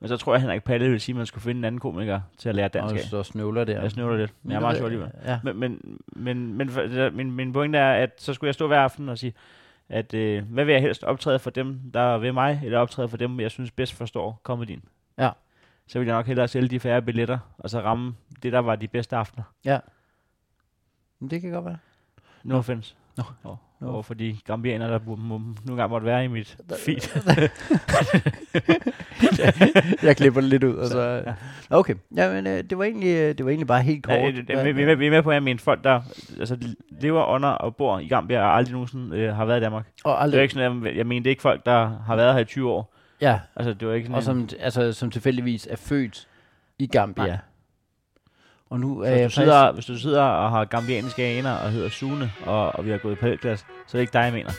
[0.00, 1.78] Men så tror jeg, at Henrik Palle ville sige, at man skulle finde en anden
[1.80, 3.04] komiker til at lære dansk og af.
[3.04, 3.80] så snøvler der.
[3.80, 5.10] Jeg snøvler lidt, men jeg er meget sjov alligevel.
[5.24, 5.40] Ja.
[5.44, 8.66] Men, men, men, men for- det min, min pointe er, at så skulle jeg stå
[8.66, 9.34] hver aften og sige,
[9.88, 13.08] at øh, hvad vil jeg helst optræde for dem, der er ved mig, eller optræde
[13.08, 14.82] for dem, jeg synes bedst forstår komedien.
[15.18, 15.30] Ja.
[15.86, 18.76] så ville jeg nok hellere sælge de færre billetter, og så ramme det, der var
[18.76, 19.44] de bedste aftener.
[19.64, 19.78] Ja.
[21.18, 21.78] Men det kan godt være.
[22.44, 22.94] No offense.
[23.16, 23.24] Nå.
[23.42, 23.88] Og, Nå.
[23.88, 27.00] og for de gambianer, der nogle gange måtte være i mit feed.
[30.02, 31.22] jeg klipper det lidt ud, og så...
[31.26, 31.32] ja.
[31.70, 34.14] Okay, Jamen, øh, det, var egentlig, øh, det var egentlig bare helt kort.
[34.16, 36.00] Ja, det, det, vi, vi, er med- på, at jeg mener folk, der
[36.40, 36.58] altså,
[37.00, 39.86] lever under og bor i Gambia, og aldrig nogensinde øh, har været i Danmark.
[40.04, 42.16] og Det er aldrig, ikke sådan, at jeg mener, det er ikke folk, der har
[42.16, 42.94] været her i 20 år.
[43.20, 46.28] ja, Altså, det var ikke sådan og som, altså, som tilfældigvis er født
[46.78, 47.26] i Gambia.
[47.26, 47.38] Nej.
[48.70, 51.70] Og nu er Så hvis, du sidder, hvis du sidder og har gambianske aner og
[51.70, 54.32] hedder Sune, og, og vi har gået i parallelklasse, så er det ikke dig, jeg
[54.32, 54.50] mener.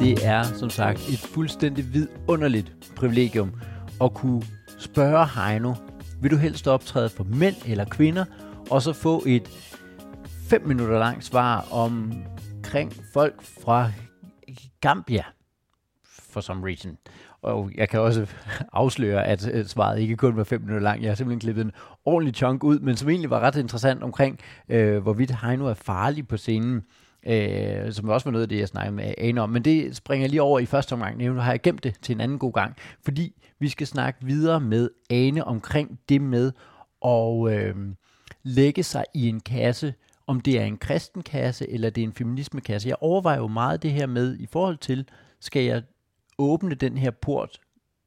[0.00, 3.52] Det er som sagt et fuldstændig vidunderligt privilegium
[4.00, 4.42] at kunne
[4.78, 5.74] spørge Heino,
[6.22, 8.24] vil du helst optræde for mænd eller kvinder,
[8.70, 9.48] og så få et
[10.48, 13.90] 5 minutter langt svar omkring folk fra
[14.80, 15.24] Gambia,
[16.04, 16.98] for some reason.
[17.42, 18.26] Og jeg kan også
[18.72, 21.02] afsløre, at svaret ikke kun var 5 minutter langt.
[21.02, 21.72] Jeg har simpelthen klippet en
[22.04, 24.38] ordentlig chunk ud, men som egentlig var ret interessant omkring,
[24.68, 26.82] øh, hvorvidt Heino er farlig på scenen.
[27.26, 29.50] Øh, som også var noget af det, jeg snakkede med Ane om.
[29.50, 31.18] Men det springer jeg lige over i første omgang.
[31.18, 32.76] Nu har jeg gemt det til en anden god gang.
[33.04, 36.52] Fordi vi skal snakke videre med Ane omkring det med
[37.04, 37.76] at øh,
[38.42, 39.94] lægge sig i en kasse,
[40.26, 42.88] om det er en kristen kasse, eller det er en feminismekasse.
[42.88, 45.08] Jeg overvejer jo meget det her med, i forhold til,
[45.40, 45.82] skal jeg
[46.42, 47.60] åbne den her port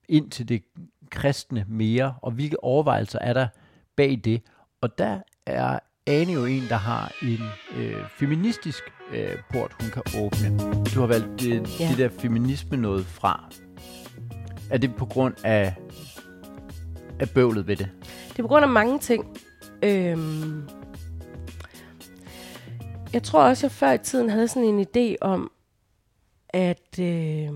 [0.09, 0.63] ind til det
[1.09, 3.47] kristne mere, og hvilke overvejelser er der
[3.95, 4.41] bag det.
[4.81, 7.39] Og der er Ane jo en, der har en
[7.77, 8.83] øh, feministisk
[9.13, 10.57] øh, port, hun kan åbne.
[10.95, 11.83] Du har valgt det, Ja.
[11.85, 11.89] ja.
[11.89, 13.49] det der feminisme noget fra.
[14.71, 15.75] Er det på grund af,
[17.19, 17.89] af bøvlet ved det?
[18.29, 19.37] Det er på grund af mange ting.
[19.83, 20.69] Øhm,
[23.13, 25.51] jeg tror også, jeg før i tiden havde sådan en idé om,
[26.49, 27.49] at øh,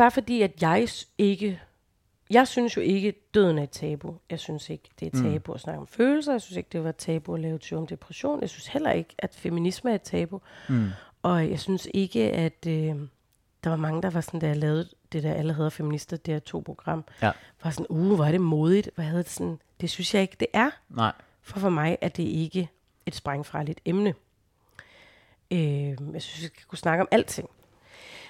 [0.00, 0.88] bare fordi, at jeg
[1.18, 1.60] ikke...
[2.30, 4.14] Jeg synes jo ikke, døden er et tabu.
[4.30, 5.30] Jeg synes ikke, det er Mm.
[5.32, 6.32] tabu at snakke om følelser.
[6.32, 8.40] Jeg synes ikke, det var et tabu at lave et show om depression.
[8.40, 10.40] Jeg synes heller ikke, at feminisme er et tabu.
[10.68, 10.88] Mm.
[11.22, 12.94] Og jeg synes ikke, at øh,
[13.64, 16.34] der var mange, der var sådan, da jeg lavede det der Alle hader feminister, det
[16.34, 17.30] her to-program, Ja.
[17.64, 18.90] var sådan, uh, hvor er det modigt.
[18.94, 19.58] Hvad havde det sådan?
[19.80, 20.70] Det synes jeg ikke, det er.
[20.88, 21.12] Nej.
[21.42, 22.68] For for mig er det ikke
[23.06, 24.14] et sprængfarligt emne.
[25.50, 25.58] Øh,
[26.12, 27.50] jeg synes, vi skal kunne snakke om alting.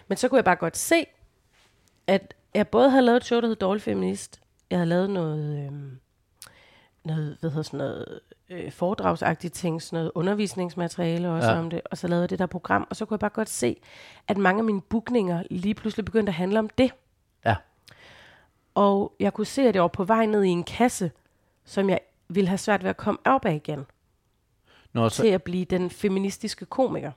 [0.09, 1.07] Men så kunne jeg bare godt se,
[2.11, 4.41] at jeg både havde lavet et show, der hed Dårlig Feminist.
[4.71, 5.73] Jeg havde lavet noget, øh,
[7.05, 11.59] noget hvad hedder sådan noget, øh, foredragsagtige ting, sådan noget undervisningsmateriale også Ja.
[11.59, 11.81] om det.
[11.91, 13.77] Og så lavede jeg det der program, og så kunne jeg bare godt se,
[14.29, 16.91] at mange af mine bookninger lige pludselig begyndte at handle om det.
[17.45, 17.57] Ja.
[18.75, 21.11] Og jeg kunne se, at jeg var på vej ned i en kasse,
[21.65, 23.87] som jeg ville have svært ved at komme op af igen,
[24.93, 25.23] Når så.
[25.23, 27.13] til at blive den feministiske komiker.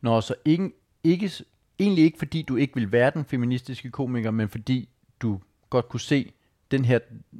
[0.00, 0.70] når så ikke,
[1.04, 1.32] ikke,
[1.78, 4.88] egentlig ikke fordi du ikke vil være den feministiske komiker, men fordi
[5.22, 6.32] du godt kunne se,
[6.70, 6.98] den her,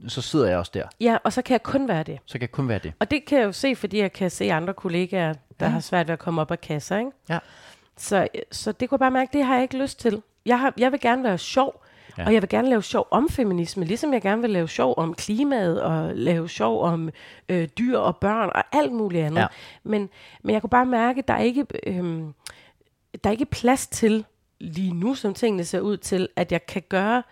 [0.08, 0.84] så sidder jeg også der.
[1.00, 2.18] Ja, og så kan jeg kun være det.
[2.26, 2.92] Så kan jeg kun være det.
[2.98, 5.72] Og det kan jeg jo se, fordi jeg kan se andre kollegaer, der ja.
[5.72, 7.10] har svært ved at komme op af kasser, ikke?
[7.28, 7.38] Ja.
[7.96, 10.22] Så, så det kunne jeg bare mærke, det har jeg ikke lyst til.
[10.46, 11.84] Jeg, har, jeg vil gerne være sjov,
[12.18, 12.26] Ja.
[12.26, 15.14] og jeg vil gerne lave sjov om feminisme, ligesom jeg gerne vil lave sjov om
[15.14, 17.10] klimaet, og lave sjov om
[17.48, 19.40] øh, dyr og børn, og alt muligt andet.
[19.40, 19.46] Ja.
[19.84, 20.08] Men,
[20.42, 22.22] men jeg kunne bare mærke, der er ikke, øh,
[23.24, 24.24] der er ikke plads til,
[24.60, 27.22] lige nu som tingene ser ud til, at jeg kan gøre,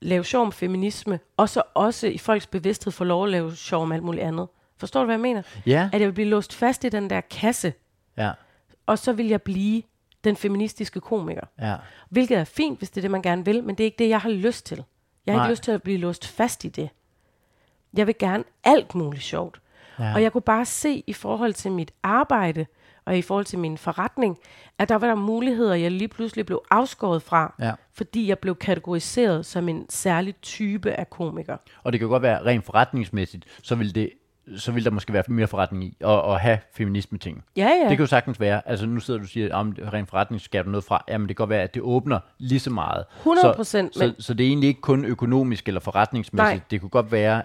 [0.00, 3.82] lave sjov om feminisme, og så også i folks bevidsthed få lov at lave sjov
[3.82, 4.48] om alt muligt andet.
[4.76, 5.42] Forstår du, hvad jeg mener?
[5.66, 5.90] Ja.
[5.92, 7.72] At jeg vil blive låst fast i den der kasse,
[8.16, 8.32] Ja.
[8.86, 9.82] og så vil jeg blive
[10.24, 11.46] den feministiske komiker.
[11.60, 11.76] Ja.
[12.08, 14.08] Hvilket er fint, hvis det er det, man gerne vil, men det er ikke det,
[14.08, 14.84] jeg har lyst til.
[15.26, 15.46] Jeg har Nej.
[15.46, 16.88] ikke lyst til at blive låst fast i det.
[17.96, 19.60] Jeg vil gerne alt muligt sjovt.
[19.98, 20.14] Ja.
[20.14, 22.66] Og jeg kunne bare se i forhold til mit arbejde,
[23.08, 24.38] og i forhold til min forretning,
[24.78, 27.72] at der var der muligheder, jeg lige pludselig blev afskåret fra, Ja.
[27.94, 31.56] fordi jeg blev kategoriseret som en særlig type af komiker.
[31.82, 34.10] Og det kan godt være rent forretningsmæssigt, så vil, det,
[34.56, 37.44] så vil der måske være mere forretning i at, at have feminisme-ting.
[37.56, 37.80] Ja, ja.
[37.80, 40.64] Det kan jo sagtens være, altså nu sidder du og siger, om rent forretning skal
[40.64, 41.04] du noget fra.
[41.08, 43.04] Jamen det kan godt være, at det åbner lige så meget.
[43.24, 46.54] 100%, Så, men- så, så det er egentlig ikke kun økonomisk eller forretningsmæssigt.
[46.54, 46.60] Nej.
[46.70, 47.42] Det kunne godt være,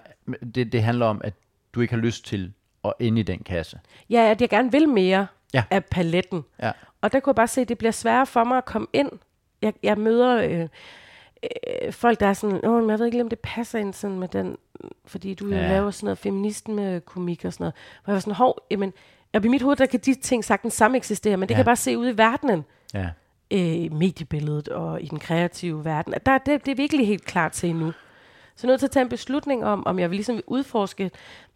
[0.54, 1.34] det, det handler om, at
[1.74, 2.52] du ikke har lyst til
[2.84, 3.78] at ende i den kasse.
[4.10, 5.64] Ja, at jeg gerne vil mere Ja.
[5.70, 6.44] af paletten.
[6.62, 6.70] Ja.
[7.00, 9.10] Og der kunne jeg bare se, at det bliver sværere for mig at komme ind.
[9.62, 10.68] Jeg, jeg møder øh,
[11.86, 14.18] øh, folk, der er sådan, Åh, men jeg ved ikke om det passer ind sådan
[14.18, 14.56] med den,
[15.06, 15.68] fordi du Ja.
[15.68, 17.74] laver sådan noget feminist med komik og sådan noget.
[18.04, 18.92] Hvor jeg var sådan, hov, jamen,
[19.34, 21.54] og i mit hoved, der kan de ting sagtens samme eksistere, men det Ja.
[21.54, 23.08] kan jeg bare se ude i verdenen, Ja.
[23.50, 27.52] øh, mediebilledet og i den kreative verden, at der, det, det er virkelig helt klart
[27.52, 27.92] til endnu.
[28.56, 31.10] Så jeg er nødt til at tage en beslutning om, om jeg vil ligesom udforske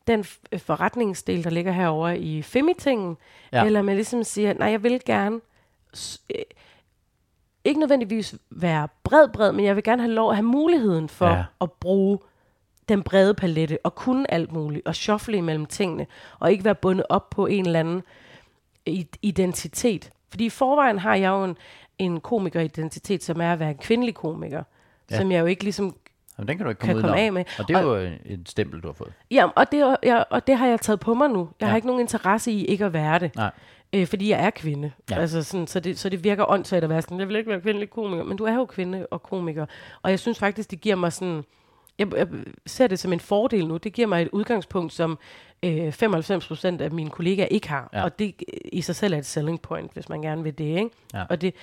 [0.09, 3.17] den øh, forretningsdel, der ligger herover i femitingen,
[3.53, 3.65] Ja.
[3.65, 5.41] eller jeg ligesom siger, nej, jeg vil gerne,
[6.35, 6.43] øh,
[7.65, 11.27] ikke nødvendigvis være bred, bred, men jeg vil gerne have lov at have muligheden for
[11.27, 11.45] Ja.
[11.61, 12.19] at bruge
[12.89, 16.07] den brede palette, og kunne alt muligt, og shuffle imellem tingene,
[16.39, 18.03] og ikke være bundet op på en eller anden
[19.23, 20.11] identitet.
[20.31, 21.57] Fordi i forvejen har jeg jo en,
[21.99, 24.63] en komikeridentitet, som er at være en kvindelig komiker,
[25.11, 25.17] ja.
[25.17, 25.97] som jeg jo ikke ligesom
[26.39, 27.45] Jamen, den kan du ikke Kan komme, komme af med.
[27.59, 29.13] Og det er jo et stempel, du har fået.
[29.31, 31.39] Ja, og det, jeg, og det har jeg taget på mig nu.
[31.39, 31.67] Jeg Ja.
[31.67, 31.71] ja.
[31.71, 33.37] har ikke nogen interesse i ikke at være det.
[33.37, 33.51] Nej.
[33.93, 34.93] Øh, fordi jeg er kvinde.
[35.11, 35.15] Ja.
[35.15, 35.21] Ja.
[35.21, 37.61] Altså sådan, så, det, så det virker åndssvagt at være sådan, jeg vil ikke være
[37.61, 38.25] kvindelig komiker.
[38.25, 39.67] Men du er jo kvinde og komiker.
[40.03, 41.45] Og jeg synes faktisk, det giver mig sådan...
[41.99, 42.29] Jeg, jeg
[42.67, 43.77] ser det som en fordel nu.
[43.77, 45.19] Det giver mig et udgangspunkt, som
[45.63, 47.89] øh, 95% af mine kollegaer ikke har.
[47.93, 47.99] Ja.
[47.99, 48.05] Ja.
[48.05, 48.35] Og det
[48.73, 50.65] i sig selv er et selling point, hvis man gerne vil det.
[50.65, 50.91] Ikke?
[51.15, 51.25] Ja.
[51.31, 51.55] Og det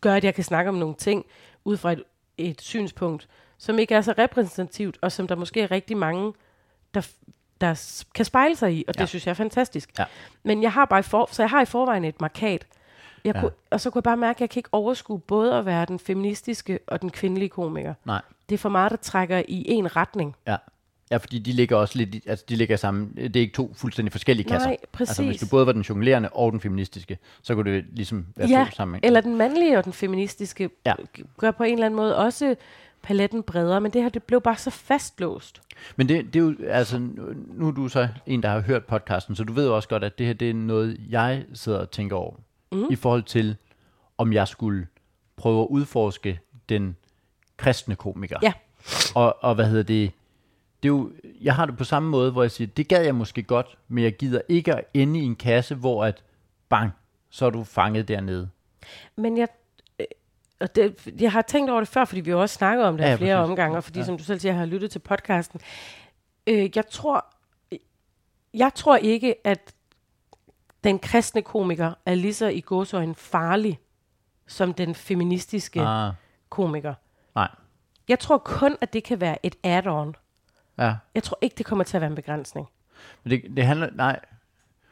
[0.00, 1.24] gør, at jeg kan snakke om nogle ting
[1.64, 2.02] ud fra et,
[2.38, 6.32] et synspunkt, som ikke er så repræsentativt, og som der måske er rigtig mange,
[6.94, 7.08] der,
[7.60, 9.06] der kan spejle sig i, og det Ja.
[9.06, 9.90] synes jeg er fantastisk.
[9.98, 10.04] Ja.
[10.42, 12.66] Men jeg har bare for, så jeg har i forvejen et markat,
[13.24, 13.40] jeg Ja.
[13.40, 15.84] kunne, og så kunne jeg bare mærke, at jeg kan ikke overskue både at være
[15.84, 17.94] den feministiske og den kvindelige komiker.
[18.04, 18.22] Nej.
[18.48, 20.36] Det er for meget, der trækker i en retning.
[20.46, 20.56] Ja.
[21.10, 23.12] Ja, fordi de ligger også lidt, altså de ligger sammen.
[23.16, 24.68] Det er ikke to fuldstændig forskellige kasser.
[24.68, 25.10] Nej, præcis.
[25.10, 28.48] Altså hvis du både var den jonglerende og den feministiske, så kunne det ligesom være
[28.48, 29.00] Ja, to sammen.
[29.02, 30.94] Eller den mandlige og den feministiske ja.
[31.38, 32.56] gør på en eller anden måde også
[33.02, 35.62] paletten bredere, men det her det blev bare så fastlåst.
[35.96, 39.36] Men det, det er jo, altså, nu- er du så en, der har hørt podcasten,
[39.36, 41.90] så du ved jo også godt, at det her, det er noget, jeg sidder og
[41.90, 42.34] tænker over,
[42.72, 42.86] mm.
[42.90, 43.56] i forhold til,
[44.18, 44.86] om jeg skulle
[45.36, 46.96] prøve at udforske den
[47.56, 48.38] kristne komiker.
[48.42, 48.52] Ja.
[49.14, 50.12] Og, og hvad hedder det,
[50.82, 53.14] det er jo, jeg har det på samme måde, hvor jeg siger, det gad jeg
[53.14, 56.22] måske godt, men jeg gider ikke at ende i en kasse, hvor at,
[56.68, 56.92] bang,
[57.30, 58.48] så er du fanget dernede.
[59.16, 59.48] Men jeg,
[60.60, 63.04] og det, jeg har tænkt over det før, fordi vi jo også snakket om det
[63.04, 63.50] Ja, flere præcis.
[63.50, 64.04] omgange, og fordi Ja.
[64.04, 65.60] som du selv siger, jeg har lyttet til podcasten.
[66.46, 67.26] Øh, jeg tror,
[68.54, 69.74] jeg tror ikke, at
[70.84, 73.78] den kristne komiker er lige så i gåsøjne farlig,
[74.46, 76.12] som den feministiske ah.
[76.48, 76.94] Komiker.
[77.34, 77.48] nej,
[78.08, 80.12] Jeg tror kun, at det kan være et add-on.
[80.78, 80.94] ja.
[81.14, 82.68] Jeg tror ikke, det kommer til at være en begrænsning.
[83.24, 84.20] Men det, det handler, nej,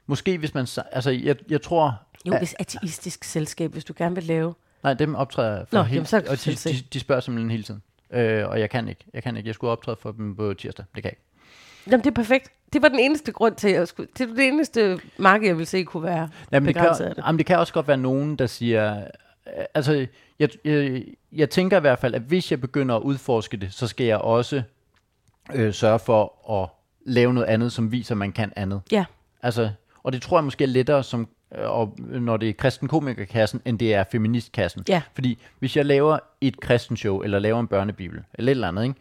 [0.07, 4.25] måske hvis man, altså jeg, jeg tror, Jo, hvis ateistisk selskab, hvis du gerne vil
[4.25, 4.55] lave.
[4.83, 7.51] Nej, dem optræder for Nå, helt, jamen, så kan og de, de, de spørger simpelthen
[7.51, 7.83] hele tiden.
[8.13, 9.05] Øh, og jeg kan ikke.
[9.15, 9.47] Jeg kan ikke.
[9.47, 10.85] Jeg skulle optræde for dem på tirsdag.
[10.95, 11.23] Det kan jeg ikke.
[11.87, 12.53] Jamen, det er perfekt.
[12.73, 15.57] Det var den eneste grund til, at jeg skulle, det var det eneste marked, jeg
[15.57, 17.27] ville se, kunne være Jamen, det, begrænset af kan, det.
[17.27, 19.05] jamen, det kan også godt være nogen, der siger...
[19.75, 20.07] Altså,
[20.39, 21.03] jeg, jeg,
[21.33, 24.19] jeg tænker i hvert fald, at hvis jeg begynder at udforske det, så skal jeg
[24.19, 24.63] også
[25.55, 26.69] øh, sørge for at
[27.13, 28.81] lave noget andet, som viser, at man kan andet.
[28.93, 29.05] Ja,
[29.43, 29.71] Altså,
[30.03, 33.79] og det tror jeg måske er lettere, som, og, når det er kristen komikerkassen, end
[33.79, 34.85] det er feministkassen.
[34.89, 35.03] Ja.
[35.15, 38.85] Fordi hvis jeg laver et kristen show, eller laver en børnebibel, eller et eller andet,
[38.85, 38.95] ikke?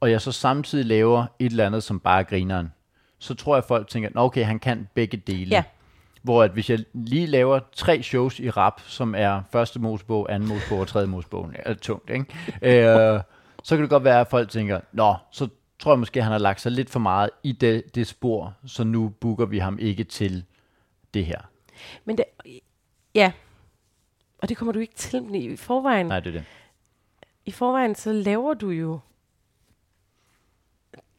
[0.00, 2.72] og jeg så samtidig laver et eller andet, som bare er grineren,
[3.18, 5.50] så tror jeg, folk tænker, "Nå, okay, han kan begge dele.
[5.50, 5.62] Ja.
[6.22, 10.48] Hvor at hvis jeg lige laver tre shows i rap, som er første Mosebog, anden
[10.48, 12.24] Mosebog og tredje Mosebog, er tungt, ikke?
[12.62, 13.20] øh,
[13.62, 16.38] så kan det godt være, at folk tænker, nå, så tror jeg måske, han har
[16.38, 20.04] lagt sig lidt for meget i det, det spor, så nu booker vi ham ikke
[20.04, 20.44] til
[21.14, 21.40] det her.
[22.04, 22.24] Men det,
[23.14, 23.32] ja.
[24.38, 25.22] Og det kommer du ikke til.
[25.22, 26.44] men I forvejen, Nej, det er det.
[27.44, 29.00] I forvejen så laver du jo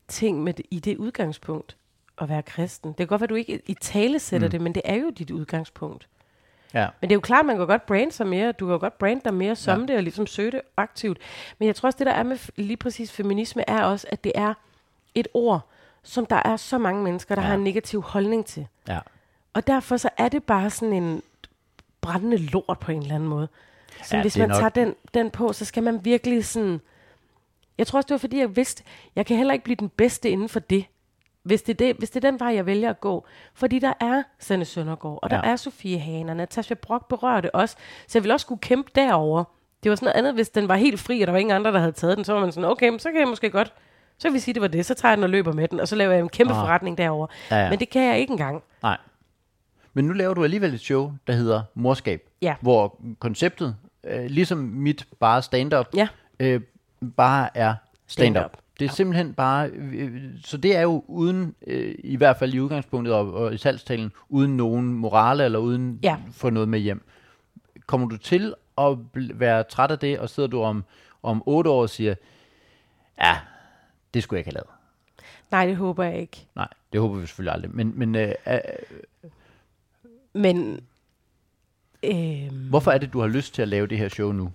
[0.07, 1.77] ting med det, i det udgangspunkt
[2.21, 2.89] at være kristen.
[2.89, 4.51] Det kan godt være, at du ikke i tale sætter mm.
[4.51, 6.07] det, men det er jo dit udgangspunkt.
[6.73, 6.87] Ja.
[7.01, 8.51] Men det er jo klart, man kan godt brande sig mere.
[8.51, 9.85] Du kan godt brande dig mere som Ja.
[9.85, 11.17] det, og ligesom søge det aktivt.
[11.59, 14.31] Men jeg tror også, det der er med lige præcis feminisme, er også, at det
[14.35, 14.53] er
[15.15, 15.69] et ord,
[16.03, 17.47] som der er så mange mennesker, der ja.
[17.47, 18.67] har en negativ holdning til.
[18.87, 18.99] Ja.
[19.53, 21.23] Og derfor så er det bare sådan en
[22.01, 23.47] brændende lort på en eller anden måde.
[24.03, 26.81] Så Ja, hvis det man nok- tager den, den på, så skal man virkelig sådan...
[27.77, 28.83] Jeg tror også, det var fordi, jeg vidste,
[29.15, 30.85] jeg kan heller ikke blive den bedste inden for det.
[31.43, 33.25] Hvis det, er det, hvis det er den vej, jeg vælger at gå.
[33.53, 35.51] Fordi der er Sanne Søndergaard, og der Ja.
[35.51, 37.75] er Sofie Hane, og Natasha Brock berørte også.
[38.07, 39.43] Så jeg ville også skulle kæmpe derover.
[39.83, 41.71] Det var sådan noget andet, hvis den var helt fri, og der var ingen andre,
[41.71, 42.25] der havde taget den.
[42.25, 43.73] Så var man sådan, okay, men så kan jeg måske godt...
[44.17, 44.85] Så kan vi sige, det var det.
[44.85, 46.59] Så tager jeg den og løber med den, og så laver jeg en kæmpe Ah.
[46.59, 47.27] forretning derover.
[47.51, 47.69] Ja, ja.
[47.69, 48.63] Men det kan jeg ikke engang.
[48.83, 48.97] Nej.
[49.93, 52.55] Men nu laver du alligevel et show, der hedder Morskab, Ja.
[52.61, 56.07] hvor konceptet, øh, ligesom mit bare stand-up, Ja.
[56.39, 56.61] øh,
[57.17, 57.75] bare er
[58.07, 58.41] stand-up.
[58.43, 58.57] Stand-up.
[58.79, 62.59] Det er simpelthen bare, øh, så det er jo uden, øh, i hvert fald i
[62.59, 66.17] udgangspunktet og, og i salgstalen, uden nogen morale eller uden Ja.
[66.31, 67.05] få noget med hjem.
[67.85, 70.83] Kommer du til at være træt af det, og sidder du om,
[71.23, 72.15] om otte år og siger,
[73.21, 73.37] ja,
[74.13, 74.69] det skulle jeg ikke have lavet.
[75.51, 76.45] Nej, det håber jeg ikke.
[76.55, 77.71] Nej, det håber vi selvfølgelig aldrig.
[77.75, 78.57] Men, men øh, øh,
[80.33, 80.79] Men
[82.03, 84.51] øh, hvorfor er det, du har lyst til at lave det her show nu?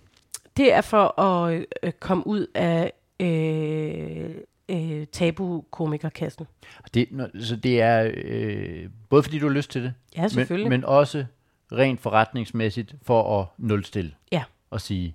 [0.56, 4.34] det er for at øh, komme ud af øh,
[4.68, 6.46] øh, tabu-komikerkassen.
[6.94, 10.70] Det, så det er øh, både fordi, du har lyst til det, Ja, selvfølgelig.
[10.70, 11.24] men, men også
[11.72, 14.44] rent forretningsmæssigt for at nulstille Ja.
[14.70, 15.14] og sige,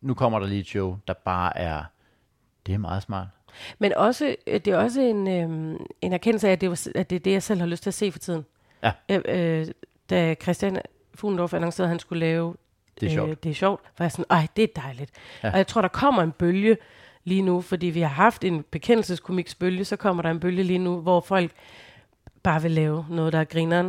[0.00, 1.82] nu kommer der lige et show, der bare er,
[2.66, 3.26] det er meget smart.
[3.78, 7.10] Men også, øh, det er også en, øh, en erkendelse af, at det, var, at
[7.10, 8.44] det er det, jeg selv har lyst til at se for tiden.
[8.82, 8.92] Ja.
[9.08, 9.20] Øh,
[9.60, 9.66] øh,
[10.10, 10.78] da Christian
[11.14, 12.54] Fuglendorf annoncerede, at han skulle lave
[13.00, 13.30] Det er sjovt.
[13.30, 15.10] Øh, det er sjovt, var jeg sådan, ej, det er dejligt.
[15.42, 15.46] Ja.
[15.48, 15.52] Ja.
[15.52, 16.76] Og jeg tror, der kommer en bølge
[17.24, 21.00] lige nu, fordi vi har haft en bekendelseskomiksbølge, så kommer der en bølge lige nu,
[21.00, 21.50] hvor folk
[22.42, 23.86] bare vil lave noget, der er grineren.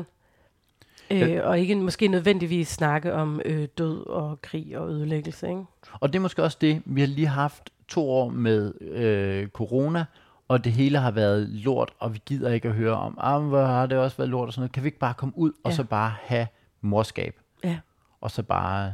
[1.11, 1.41] Øh, Ja.
[1.41, 5.47] og ikke måske nødvendigvis snakke om øh, død og krig og ødelæggelse.
[5.49, 5.61] Ikke?
[5.99, 10.05] Og det er måske også det, vi har lige haft to år med øh, corona,
[10.49, 13.65] og det hele har været lort, og vi gider ikke at høre om, ah, hvor
[13.65, 14.71] har det også været lort og sådan noget.
[14.71, 15.75] Kan vi ikke bare komme ud, og Ja.
[15.75, 16.47] så bare have
[16.81, 17.79] morskab, Ja.
[18.21, 18.93] og så bare...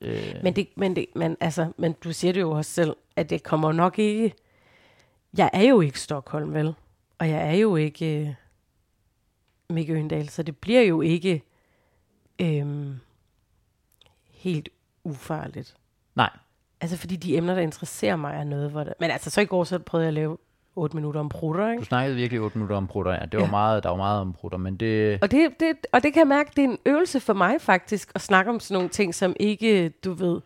[0.00, 3.30] Øh, Men, det, men, det, men, altså, men du siger det jo også selv, at
[3.30, 4.34] det kommer nok ikke...
[5.36, 6.74] Jeg er jo ikke Stockholm, vel?
[7.18, 8.34] Og jeg er jo ikke øh,
[9.70, 11.42] Mikke Øgendal, så det bliver jo ikke
[12.40, 12.94] øh,
[14.30, 14.68] helt
[15.04, 15.76] ufarligt.
[16.14, 16.30] nej,
[16.82, 18.92] Altså, fordi de emner, der interesserer mig, er noget, hvor der...
[19.00, 20.38] Men altså, så i går, så prøvede jeg at lave
[20.80, 21.84] 8 minutter om prutter, du ikke?
[21.84, 23.24] snakkede virkelig 8 minutter om prutter, ja.
[23.32, 23.50] Det var Ja.
[23.50, 25.18] meget, der var meget om prutter, men det...
[25.22, 28.12] Og det, det, og det kan jeg mærke, det er en øvelse for mig faktisk,
[28.14, 30.40] at snakke om sådan nogle ting, som ikke, du ved,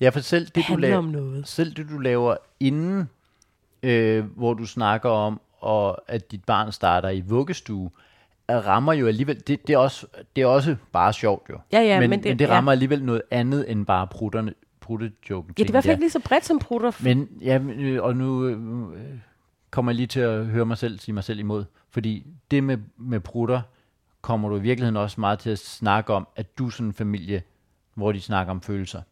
[0.00, 1.48] Ja, for selv det, du laver, noget.
[1.48, 3.08] selv det, du laver inden,
[3.82, 7.90] øh, hvor du snakker om, og at dit barn starter i vuggestue,
[8.48, 11.58] er- rammer jo alligevel, det, det, er også, det er også bare sjovt jo.
[11.72, 12.50] Ja, ja, men, men det- men det ja.
[12.52, 14.54] rammer alligevel noget andet end bare prutterne,
[14.86, 15.54] pruttejoken.
[15.58, 16.90] Ja, det er i hvert fald ikke lige så bredt som prutter.
[17.00, 18.58] Men ja, øh, og nu øh,
[19.70, 21.64] kommer jeg lige til at høre mig selv sige mig selv imod.
[21.90, 23.60] Fordi det med, med prutter
[24.20, 26.92] kommer du i virkeligheden også meget til at snakke om, at du er sådan en
[26.92, 27.42] familie,
[27.94, 29.02] hvor de snakker om følelser.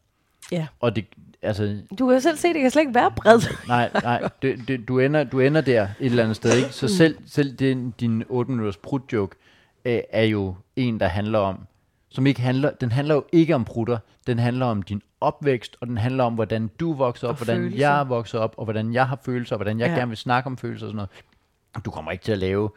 [0.53, 0.67] Ja.
[0.81, 1.05] Og det,
[1.43, 3.51] altså, Du kan jo selv se, det kan slet ikke være bredt.
[3.69, 6.69] nej, nej, det, det, du, ender, du ender der et eller andet sted, ikke?
[6.69, 9.37] Så selv, selv den, din 8 minutters prut-joke
[9.85, 11.67] øh, er jo en, der handler om,
[12.09, 15.87] som ikke handler, den handler jo ikke om prutter, den handler om din opvækst, og
[15.87, 17.79] den handler om, hvordan du vokser op, Og hvordan følelser.
[17.79, 19.93] jeg vokser op, og hvordan jeg har følelser, og hvordan jeg Ja.
[19.93, 19.99] ja.
[19.99, 20.97] gerne vil snakke om følelser og sådan
[21.75, 21.85] noget.
[21.85, 22.71] Du kommer ikke til at lave.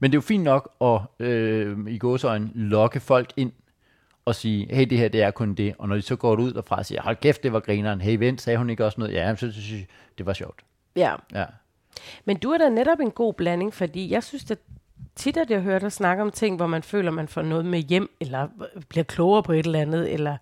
[0.00, 3.52] Men det er jo fint nok at øh, i gåsøjne lokke folk ind
[4.24, 5.74] og sige, hey, det her, det er kun det.
[5.78, 8.00] Og når de så går ud derfra og siger, hold kæft, det var grineren.
[8.00, 9.14] Hey, vent, sagde hun ikke også noget?
[9.14, 9.86] Ja, så synes jeg,
[10.18, 10.60] det var sjovt.
[10.96, 11.14] Ja.
[11.34, 11.44] Ja.
[12.24, 14.58] Men du er da netop en god blanding, fordi jeg synes, at
[15.14, 17.78] tit at jeg hører dig snakke om ting, hvor man føler, man får noget med
[17.78, 18.48] hjem, eller
[18.88, 20.36] bliver klogere på et eller andet, eller...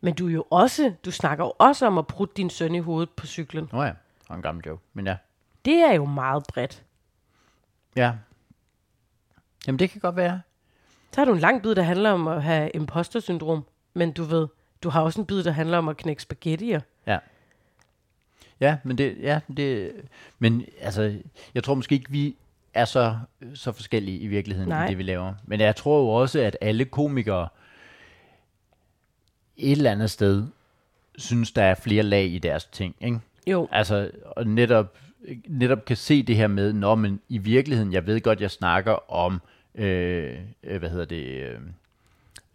[0.00, 2.78] Men du er jo også, du snakker jo også om at prutte din søn i
[2.78, 3.68] hovedet på cyklen.
[3.72, 3.92] Nå ja,
[4.28, 4.82] og en gammel joke.
[4.92, 5.16] Men ja.
[5.64, 6.82] Det er jo meget bredt.
[7.96, 8.12] Ja.
[9.66, 10.40] Jamen, det kan godt være.
[11.12, 14.48] Så har du en lang bid, der handler om at have imposter-syndrom, men du ved,
[14.82, 16.80] du har også en bid, der handler om at knække spaghettier.
[17.06, 17.18] Ja.
[18.60, 19.92] Ja, men det, ja, det,
[20.38, 21.18] men altså,
[21.54, 22.36] jeg tror måske ikke, vi
[22.74, 23.18] er så,
[23.54, 24.86] så forskellige i virkeligheden, Nej.
[24.86, 25.34] i det vi laver.
[25.44, 27.48] Men jeg tror jo også, at alle komikere
[29.58, 30.46] et eller andet sted
[31.18, 33.18] synes, der er flere lag i deres ting, ikke?
[33.46, 34.98] Jo, Altså, og netop,
[35.48, 39.12] netop kan se det her med, når men i virkeligheden, jeg ved godt, jeg snakker
[39.12, 39.40] om,
[39.74, 41.58] øh, øh, hvad hedder det, øh,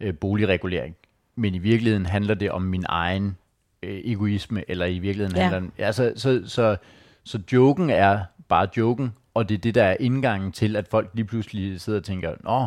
[0.00, 0.96] øh, boligregulering,
[1.36, 3.36] men i virkeligheden handler det om min egen
[3.82, 5.42] øh, egoisme, eller i virkeligheden Ja.
[5.42, 6.76] handler den, altså, så, så,
[7.24, 11.10] så joken er bare joken, og det er det, der er indgangen til, at folk
[11.14, 12.66] lige pludselig sidder og tænker, nå,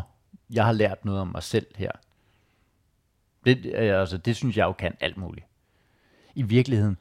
[0.54, 1.92] jeg har lært noget om mig selv her.
[3.46, 5.46] Det, øh, altså, det synes jeg jo kan alt muligt.
[6.36, 6.98] I virkeligheden,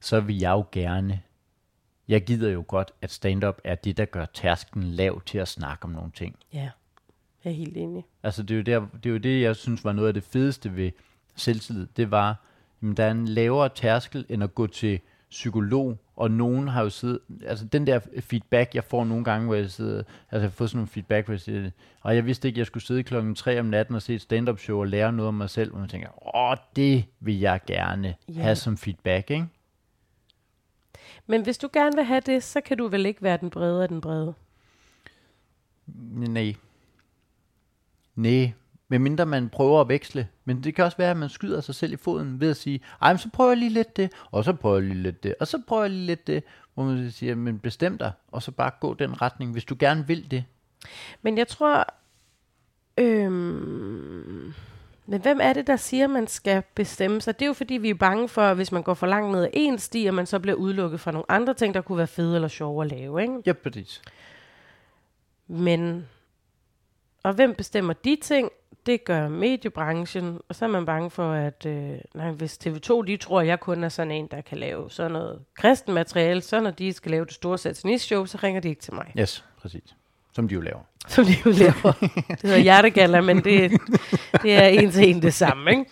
[0.00, 1.20] så vil jeg jo gerne,
[2.08, 5.84] jeg gider jo godt, at stand-up er det, der gør tærsken lav til at snakke
[5.84, 6.36] om nogle ting.
[6.52, 6.70] ja.
[7.44, 8.04] Jeg er helt enig.
[8.22, 10.22] Altså det er, jo der, det er jo det, jeg synes var noget af det
[10.22, 10.90] fedeste ved
[11.36, 11.86] selvtillid.
[11.96, 12.36] Det var,
[12.82, 15.00] jamen, der er en lavere tærskel end at gå til
[15.30, 19.54] psykolog, og nogen har jo siddet, altså den der feedback, jeg får nogle gange, hvor
[19.54, 21.70] jeg sidder, altså jeg har fået sådan nogle feedback, hvor jeg siger,
[22.00, 24.58] og jeg vidste ikke, jeg skulle sidde klokken 3 om natten og se et stand-up
[24.58, 28.14] show og lære noget om mig selv, og man tænker, åh, det vil jeg gerne
[28.28, 28.40] Ja.
[28.42, 29.46] have som feedback, ikke?
[31.26, 33.82] Men hvis du gerne vil have det, så kan du vel ikke være den brede
[33.82, 34.34] af den brede.
[35.86, 36.54] Nej.
[38.14, 38.52] Nej.
[38.88, 40.28] Med mindre man prøver at veksle.
[40.44, 42.80] Men det kan også være, at man skyder sig selv i foden ved at sige,
[43.02, 45.34] ej, men så prøver jeg lige lidt det, og så prøver jeg lige lidt det,
[45.40, 46.44] og så prøver jeg lige lidt det.
[46.74, 50.06] Hvor man siger, men bestem dig, og så bare gå den retning, hvis du gerne
[50.06, 50.44] vil det.
[51.22, 51.86] Men jeg tror...
[52.98, 54.54] Øhm,
[55.06, 57.38] men hvem er det, der siger, at man skal bestemme sig?
[57.38, 59.44] Det er jo fordi, vi er bange for, at hvis man går for langt ned
[59.44, 62.06] ad en sti, at man så bliver udelukket fra nogle andre ting, der kunne være
[62.06, 63.22] fede eller sjove at lave.
[63.22, 63.42] Ikke?
[63.46, 64.02] Ja, præcis.
[65.46, 66.06] Men...
[67.22, 68.50] Og hvem bestemmer de ting?
[68.86, 73.16] Det gør mediebranchen, og så er man bange for, at øh, nej, hvis TV2 de
[73.16, 76.60] tror, at jeg kun er sådan en, der kan lave sådan noget kristen materiale, så
[76.60, 79.12] når de skal lave det store satanistshow, så ringer de ikke til mig.
[79.18, 79.96] Yes, præcis.
[80.38, 80.80] Som de jo laver.
[81.08, 81.92] som de jo laver.
[82.30, 83.70] Det hedder hjertegalla, men det,
[84.42, 85.84] det er en til en det samme, ikke?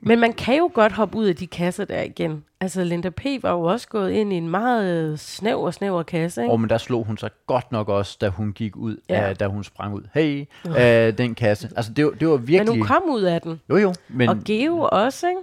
[0.00, 2.44] Men man kan jo godt hoppe ud af de kasser der igen.
[2.60, 3.24] Altså, Linda P.
[3.42, 6.52] var jo også gået ind i en meget snæver, snæver kasse, ikke?
[6.52, 9.30] Og men der slog hun sig godt nok også, da hun gik ud, Ja.
[9.30, 10.02] uh, da hun sprang ud.
[10.14, 11.70] Hey, uh, den kasse.
[11.76, 12.72] Altså, det, var- det var virkelig...
[12.72, 13.60] Men hun kom ud af den.
[13.70, 13.94] Jo, jo.
[14.08, 15.40] Men, Og Geo også, ikke?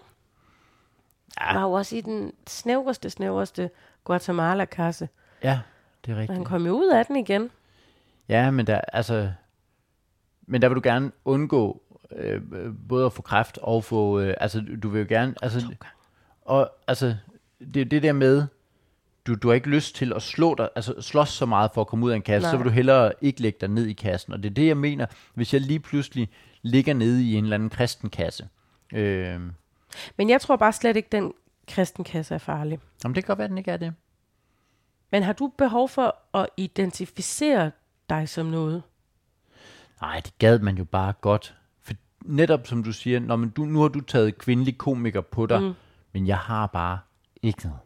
[1.42, 1.54] Ja.
[1.54, 3.70] Var jo også i den snævreste, snævreste
[4.04, 5.10] Guatemala-kasse.
[5.44, 5.60] ja,
[6.06, 6.48] det er Og han rigtigt.
[6.48, 7.50] kom jo ud af den igen.
[8.32, 9.32] Ja, men der, altså...
[10.48, 12.42] Men der vil du gerne undgå øh,
[12.90, 14.20] både at få kræft og få...
[14.20, 15.36] Øh, altså, du vil jo gerne...
[15.42, 15.76] Altså,
[16.42, 17.16] og altså,
[17.74, 18.48] det, det der med,
[19.28, 21.88] du, du har ikke lyst til at slå dig, altså slås så meget for at
[21.88, 22.52] komme ud af en kasse, Nej.
[22.52, 24.34] så vil du hellere ikke lægge dig ned i kassen.
[24.34, 26.30] Og det er det, jeg mener, hvis jeg lige pludselig
[26.62, 28.48] ligger nede i en eller anden kristen kasse.
[28.94, 29.40] Øh,
[30.18, 31.34] Men jeg tror bare slet ikke, den
[31.68, 32.80] kristenkasse er farlig.
[33.04, 33.94] jamen, det kan godt være, den ikke er det.
[35.12, 37.72] Men har du behov for at identificere
[38.16, 38.84] dig som noget?
[40.02, 41.56] Nej, det gad man jo bare godt.
[41.82, 41.94] For
[42.26, 45.62] netop som du siger, når man, du, nu har du taget kvindelig komiker på dig,
[45.62, 45.74] mm.
[46.14, 47.00] men jeg har bare
[47.42, 47.80] ikke noget.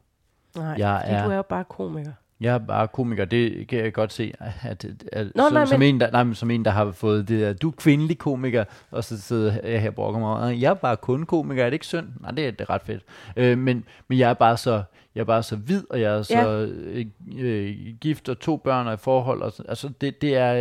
[0.56, 2.12] Nej, Jeg er- du er jo bare komiker.
[2.42, 4.34] Jeg er bare komiker, det kan jeg godt se.
[4.64, 7.28] At, at, Nå, som, nej, som, men- en, der, nej, som en, der har fået
[7.28, 10.62] det der, du er kvindelig komiker, og så sidder jeg her og brokker mig.
[10.62, 12.08] Jeg er bare kun komiker, er det ikke synd?
[12.22, 13.04] Nej, det er, det er ret fedt.
[13.36, 14.84] Øh, men, men jeg er bare så
[15.16, 16.66] jeg er bare så hvid, og jeg er så Ja.
[16.66, 17.06] øh,
[17.38, 19.42] øh, gift og to børn og i forhold.
[19.42, 20.52] Og, så- altså, det, det er,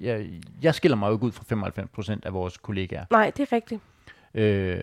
[0.00, 0.26] jeg,
[0.62, 3.04] jeg skiller mig jo ikke ud fra 95 procent af vores kollegaer.
[3.10, 3.80] Nej, det er rigtigt.
[4.34, 4.80] Øh,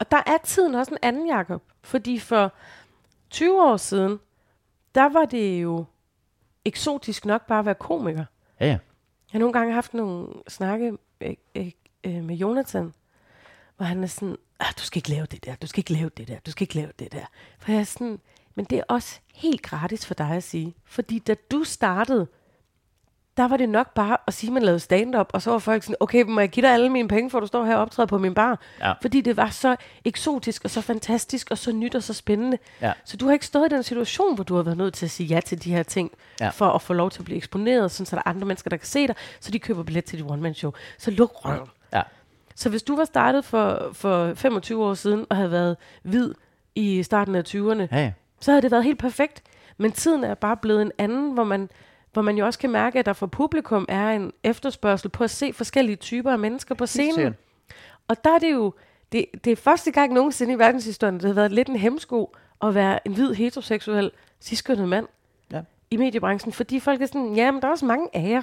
[0.00, 1.62] Og der er tiden også en anden, Jacob.
[1.82, 2.52] Fordi for
[3.30, 4.18] 20 år siden,
[4.94, 5.84] der var det jo
[6.64, 8.24] eksotisk nok bare at være komiker.
[8.60, 8.78] ja, ja.
[9.32, 11.70] Jeg har nogle gange haft nogle snakke øh, øh,
[12.04, 12.94] øh, med Jonathan,
[13.76, 16.10] hvor han er sådan, ah, du skal ikke lave det der, du skal ikke lave
[16.16, 17.26] det der, du skal ikke lave det der.
[17.58, 18.20] For jeg er sådan,
[18.54, 20.74] men det er også helt gratis for dig at sige.
[20.84, 22.26] Fordi da du startede,
[23.38, 25.82] der var det nok bare at sige, at man lavede stand-up, og så var folk
[25.82, 28.06] sådan, okay, må jeg give dig alle mine penge, for du står her og optræder
[28.06, 28.60] på min bar?
[28.80, 28.92] Ja.
[29.00, 32.58] Fordi det var så eksotisk, og så fantastisk, og så nyt og så spændende.
[32.80, 32.92] Ja.
[33.04, 35.10] Så du har ikke stået i den situation, hvor du har været nødt til at
[35.10, 36.10] sige ja til de her ting,
[36.40, 36.48] Ja.
[36.48, 38.76] for at få lov til at blive eksponeret, sådan så der er andre mennesker, der
[38.76, 40.72] kan se dig, så de køber billet til dit one-man-show.
[40.98, 41.68] Så luk røven.
[41.92, 42.02] ja.
[42.54, 46.34] Så hvis du var startet for, for 25 år siden, og havde været hvid
[46.74, 47.56] i starten af 20'erne,
[47.92, 48.12] ja, ja.
[48.40, 49.42] så havde det været helt perfekt.
[49.76, 51.68] Men tiden er bare blevet en anden, hvor man,
[52.12, 55.30] hvor man jo også kan mærke, at der for publikum er en efterspørgsel på at
[55.30, 57.34] se forskellige typer af mennesker på scenen.
[58.08, 58.72] Og der er det jo,
[59.12, 62.74] det, det er første gang nogensinde i verdenshistorien, det har været lidt en hemsko at
[62.74, 65.06] være en hvid, heteroseksuel, ciskønnet mand
[65.52, 65.60] Ja.
[65.90, 68.42] i mediebranchen, fordi folk er sådan, ja, men der er også mange af jer.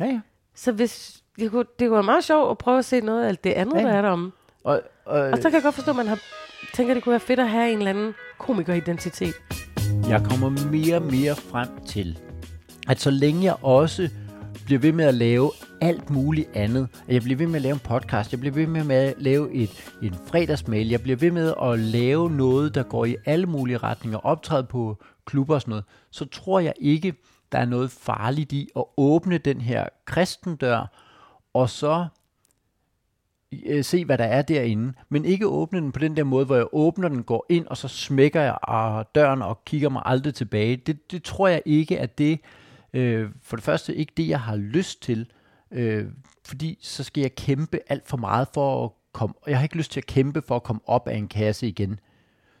[0.00, 0.20] ja, ja.
[0.54, 3.28] Så hvis, det, kunne, det kunne være meget sjovt at prøve at se noget af
[3.28, 3.80] alt det andet, Ja.
[3.80, 3.86] ja.
[3.88, 4.32] der er derom.
[4.64, 6.18] Og, og, Og så kan jeg godt forstå, at man har,
[6.74, 9.34] tænker, det kunne være fedt at have en eller anden komikeridentitet.
[10.08, 12.18] jeg kommer mere og mere frem til,
[12.90, 14.08] at så længe jeg også
[14.64, 17.72] bliver ved med at lave alt muligt andet, at jeg bliver ved med at lave
[17.72, 21.54] en podcast, jeg bliver ved med at lave et, en fredagsmail, jeg bliver ved med
[21.62, 25.84] at lave noget, der går i alle mulige retninger, optræde på klubber og sådan noget,
[26.10, 27.14] så tror jeg ikke,
[27.52, 30.90] der er noget farligt i at åbne den her kristendør,
[31.54, 32.06] og så
[33.66, 36.56] øh, se, hvad der er derinde, men ikke åbne den på den der måde, hvor
[36.56, 40.76] jeg åbner den, går ind, og så smækker jeg døren og kigger mig aldrig tilbage.
[40.76, 42.40] Det, det tror jeg ikke at det,
[42.92, 45.26] øh, for det første ikke det, jeg har lyst til,
[45.70, 46.06] øh,
[46.44, 49.76] fordi så skal jeg kæmpe alt for meget for at komme, og jeg har ikke
[49.76, 52.00] lyst til at kæmpe for at komme op af en kasse igen.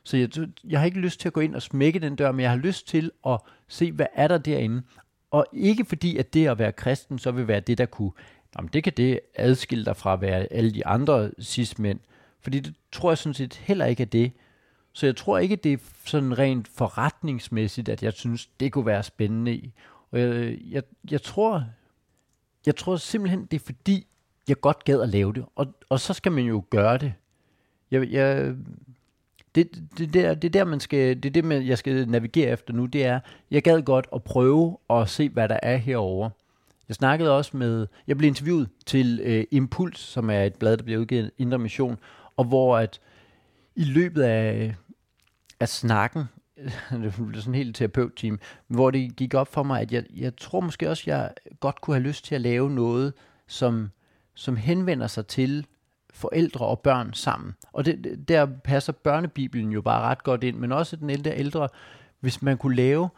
[0.02, 0.28] Så jeg,
[0.64, 2.56] jeg har ikke lyst til at gå ind og smække den dør, men jeg har
[2.56, 4.82] lyst til at se, hvad er der derinde.
[5.30, 8.12] Og ikke fordi, at det at være kristen, så vil være det, der kunne,
[8.56, 12.00] jamen det kan det adskille dig fra at være alle de andre cis-mænd.
[12.40, 14.32] Fordi det tror jeg sådan set heller ikke er det.
[14.92, 19.02] Så jeg tror ikke, det er sådan rent forretningsmæssigt, at jeg synes, det kunne være
[19.02, 19.70] spændende.
[20.12, 21.64] Og jeg, jeg, jeg tror,
[22.66, 24.06] jeg tror simpelthen, det er fordi,
[24.48, 25.44] jeg godt gad at lave det.
[25.56, 27.12] Og, og så skal man jo gøre det.
[27.90, 28.54] Jeg, jeg,
[29.54, 32.74] det, det, der, det der, man skal, det er det, man, jeg skal navigere efter
[32.74, 36.30] nu, det er, jeg gad godt at prøve at se, hvad der er herover.
[36.88, 40.84] Jeg snakkede også med, jeg blev interviewet til øh, Impuls, som er et blad, der
[40.84, 41.98] bliver udgivet Indre Mission,
[42.36, 43.00] og hvor at
[43.76, 44.74] i løbet af,
[45.60, 46.24] af snakken,
[47.02, 50.36] det blev sådan en helt terapeut-team, hvor det gik op for mig, at jeg, jeg
[50.36, 51.30] tror måske også, jeg
[51.60, 53.12] godt kunne have lyst til at lave noget,
[53.46, 53.90] som,
[54.34, 55.66] som henvender sig til
[56.10, 57.54] forældre og børn sammen.
[57.72, 61.68] Og det, der passer børnebibelen jo bare ret godt ind, men også den ældre ældre,
[62.20, 63.08] hvis man kunne lave,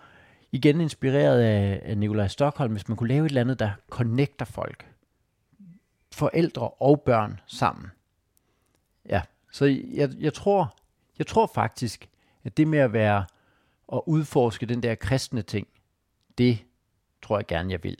[0.52, 4.44] igen inspireret af, af Nikolaj Stockholm, hvis man kunne lave et eller andet, der connecter
[4.44, 4.86] folk,
[6.12, 7.90] forældre og børn sammen.
[9.08, 9.22] Ja,
[9.52, 9.64] så
[9.94, 10.76] jeg, jeg tror,
[11.18, 12.08] jeg tror faktisk,
[12.44, 13.24] at det med at være
[13.92, 15.66] og udforske den der kristne ting,
[16.38, 16.58] det
[17.22, 17.96] tror jeg gerne, jeg vil.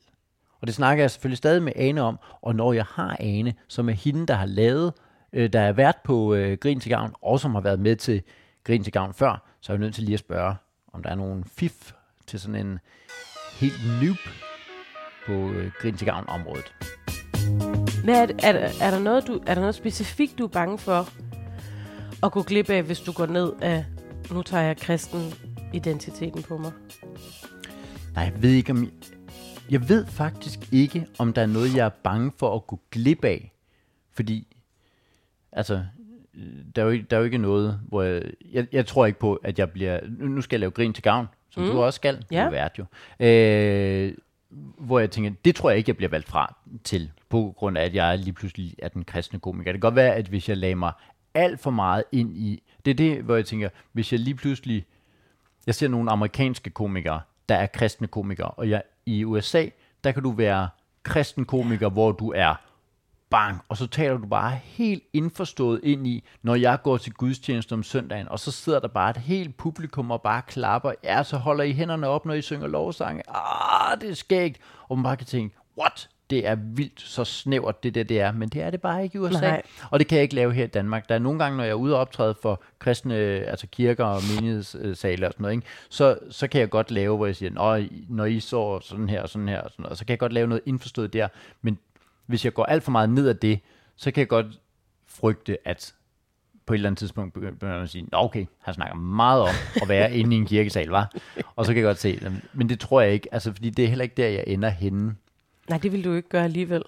[0.60, 3.88] Og det snakker jeg selvfølgelig stadig med Ane om, og når jeg har Ane, som
[3.88, 4.92] er hende, der har lavet
[5.32, 8.22] øh, der er vært på øh, Grin til Gavn, og som har været med til
[8.64, 10.54] Grin til Gavn før, så er jeg nødt til lige at spørge,
[10.92, 11.92] om der er nogen fif
[12.26, 12.78] til sådan en
[13.60, 14.16] helt noob
[15.26, 16.74] på øh, Grin til Gavn området.
[18.04, 20.78] Hvad er, er, der, er, der noget, du, er der noget specifikt, du er bange
[20.78, 21.08] for
[22.26, 23.84] at gå glip af, hvis du går ned af,
[24.30, 26.72] nu tager jeg kristen identiteten på mig?
[28.14, 28.90] Nej, jeg ved ikke om...
[29.70, 33.24] Jeg ved faktisk ikke, om der er noget, jeg er bange for at gå glip
[33.24, 33.52] af.
[34.12, 34.56] Fordi,
[35.52, 35.84] altså,
[36.34, 36.42] øh,
[36.76, 39.18] der er jo ikke, der er jo ikke noget, hvor jeg, jeg, jeg tror ikke
[39.18, 40.00] på, at jeg bliver...
[40.18, 41.70] Nu nu skal jeg lave grin til gavn, som mm.
[41.70, 42.24] du også skal.
[42.30, 42.40] Ja.
[42.40, 42.84] Du er vært jo.
[43.26, 44.14] Øh,
[44.78, 47.84] hvor jeg tænker, det tror jeg ikke, jeg bliver valgt fra til, på grund af,
[47.84, 49.72] at jeg lige pludselig er den kristne komiker.
[49.72, 50.92] Det kan godt være, at hvis jeg lagde mig
[51.34, 52.62] alt for meget ind i...
[52.84, 54.86] Det er det, hvor jeg tænker, hvis jeg lige pludselig...
[55.66, 59.66] Jeg ser nogle amerikanske komikere, der er kristne komikere, og jeg, i USA,
[60.04, 60.68] der kan du være
[61.02, 62.54] kristen komiker, hvor du er
[63.30, 67.72] bang, og så taler du bare helt indforstået ind i, når jeg går til gudstjeneste
[67.72, 71.36] om søndagen, og så sidder der bare et helt publikum og bare klapper, ja, så
[71.36, 75.16] holder I hænderne op, når I synger lovsange, ah, det er skægt, og man bare
[75.16, 76.08] kan tænke, what?
[76.30, 79.16] Det er vildt så snævert, det der det er, men det er det bare ikke
[79.16, 79.40] i USA.
[79.40, 79.62] Nej.
[79.90, 81.08] Og det kan jeg ikke lave her i Danmark.
[81.08, 84.20] Der er nogle gange, når jeg er ude og optræde for kristne, altså kirker og
[84.36, 85.66] menighedssale og sådan noget, ikke?
[85.88, 89.22] Så, så kan jeg godt lave, hvor jeg siger, Nå, når I så sådan her
[89.22, 91.28] og sådan her, og sådan noget, så kan jeg godt lave noget indforstået der.
[91.62, 91.78] Men
[92.26, 93.60] hvis jeg går alt for meget ned ad det,
[93.96, 94.46] så kan jeg godt
[95.06, 95.94] frygte, at
[96.66, 99.42] på et eller andet tidspunkt begy- begynder man at sige, Nå okay, han snakker meget
[99.42, 99.48] om
[99.82, 101.12] at være inde i en kirkesal, var.
[101.56, 102.20] Og så kan jeg godt se,
[102.52, 105.14] men det tror jeg ikke, altså fordi det er heller ikke der, jeg ender henne.
[105.72, 106.82] Nej, det vil du ikke gøre alligevel.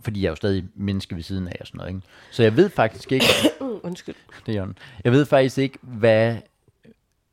[0.00, 2.06] Fordi jeg er jo stadig menneske ved siden af og sådan noget, ikke?
[2.30, 3.26] Så jeg ved faktisk ikke,
[3.60, 4.14] Uh, undskyld.
[4.46, 4.72] det er.
[5.04, 6.38] Jeg ved faktisk ikke, hvad...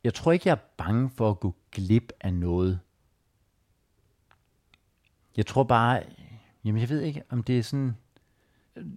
[0.04, 2.80] Jeg tror ikke, jeg er bange for at gå glip af noget.
[5.38, 6.04] Jeg tror bare...
[6.66, 7.98] Jamen, jeg ved ikke, om det er sådan...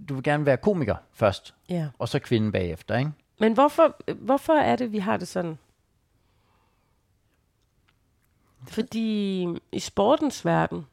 [0.09, 1.89] Du vil gerne være komiker først, Ja.
[1.99, 3.11] og så kvinde bagefter, ikke?
[3.41, 5.59] Men hvorfor, hvorfor er det, vi har det sådan?
[8.69, 10.87] Fordi i sportens verden,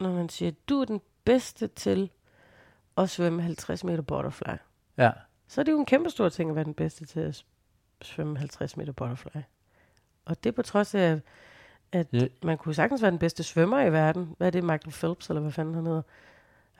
[0.00, 2.10] når man siger, du er den bedste til
[2.96, 4.54] at svømme 50 meter butterfly,
[4.98, 5.10] Ja.
[5.48, 7.44] så er det jo en kæmpe stor ting at være den bedste til at
[8.02, 9.40] svømme 50 meter butterfly.
[10.24, 11.20] Og det på trods af,
[11.92, 12.26] at Ja.
[12.42, 14.34] man kunne sagtens være den bedste svømmer i verden.
[14.38, 16.02] Hvad er det, Michael Phelps, eller hvad fanden han hedder?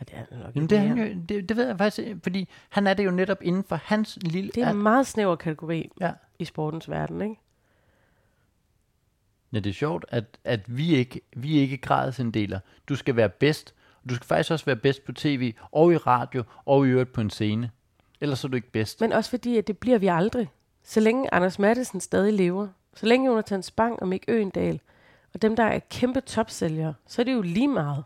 [0.01, 2.87] Ja, det er nok Jamen, det, han jo, det, det ved jeg faktisk fordi han
[2.87, 4.51] er det jo netop inden for hans lille...
[4.55, 6.13] det er en meget snæver kategori ja.
[6.39, 7.37] i sportens verden, ikke?
[9.53, 12.61] Ja, det er sjovt, at, at vi ikke vi ikke gradsinddeler.
[12.89, 13.75] Du skal være bedst.
[14.09, 17.21] Du skal faktisk også være bedst på tv, og i radio, og i øvrigt på
[17.21, 17.71] en scene.
[18.21, 19.01] Ellers er du ikke bedst.
[19.01, 20.49] Men også fordi, at det bliver vi aldrig.
[20.83, 24.81] Så længe Anders Madsen stadig lever, så længe Jonathan Spang og Mick Øgendal,
[25.35, 28.05] og dem, der er kæmpe topsælgere, så er det jo lige meget.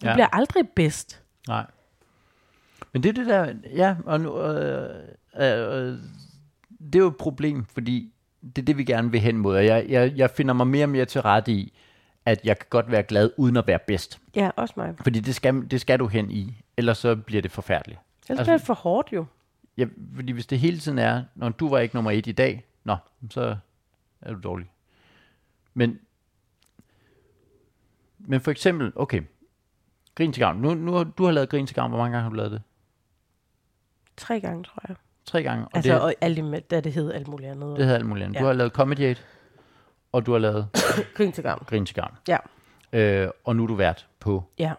[0.00, 0.14] Vi ja.
[0.14, 1.22] bliver aldrig bedst.
[1.48, 1.66] Nej.
[2.92, 4.94] Men det er det der, ja, og nu, øh,
[5.36, 5.98] øh, øh,
[6.78, 8.12] det er jo et problem, fordi
[8.42, 9.56] det er det, vi gerne vil hen mod.
[9.56, 11.72] Og jeg, jeg, jeg finder mig mere og mere til rette i,
[12.24, 14.20] at jeg kan godt være glad, uden at være bedst.
[14.36, 14.94] Ja, også mig.
[15.02, 18.00] Fordi det skal, det skal du hen i, ellers så bliver det forfærdeligt.
[18.28, 19.26] Ellers Altså- bliver det for hårdt jo.
[19.76, 22.64] Ja, fordi hvis det hele tiden er, når du var ikke nummer et i dag,
[22.84, 22.96] nå,
[23.30, 23.56] så
[24.20, 24.70] er du dårlig.
[25.74, 25.98] Men,
[28.18, 29.22] men for eksempel, okay,
[30.14, 30.56] grin til gavn.
[30.56, 32.62] Nu, nu du har lavet grin til gavn, hvor mange gange har du lavet det?
[34.16, 34.96] Tre gange, tror jeg.
[35.30, 35.64] Tre gange.
[35.64, 37.76] Og Altså, det, og alt det, da det hed alt muligt andet.
[37.76, 38.38] det hedder alt muligt andet.
[38.38, 38.46] Du Ja.
[38.46, 39.16] har lavet Comedy
[40.12, 40.68] og du har lavet
[41.16, 41.64] Grin til gavn.
[41.66, 42.14] Grin til gavn.
[42.28, 42.36] Ja.
[42.92, 44.72] Øh, og nu er du vært på Ja,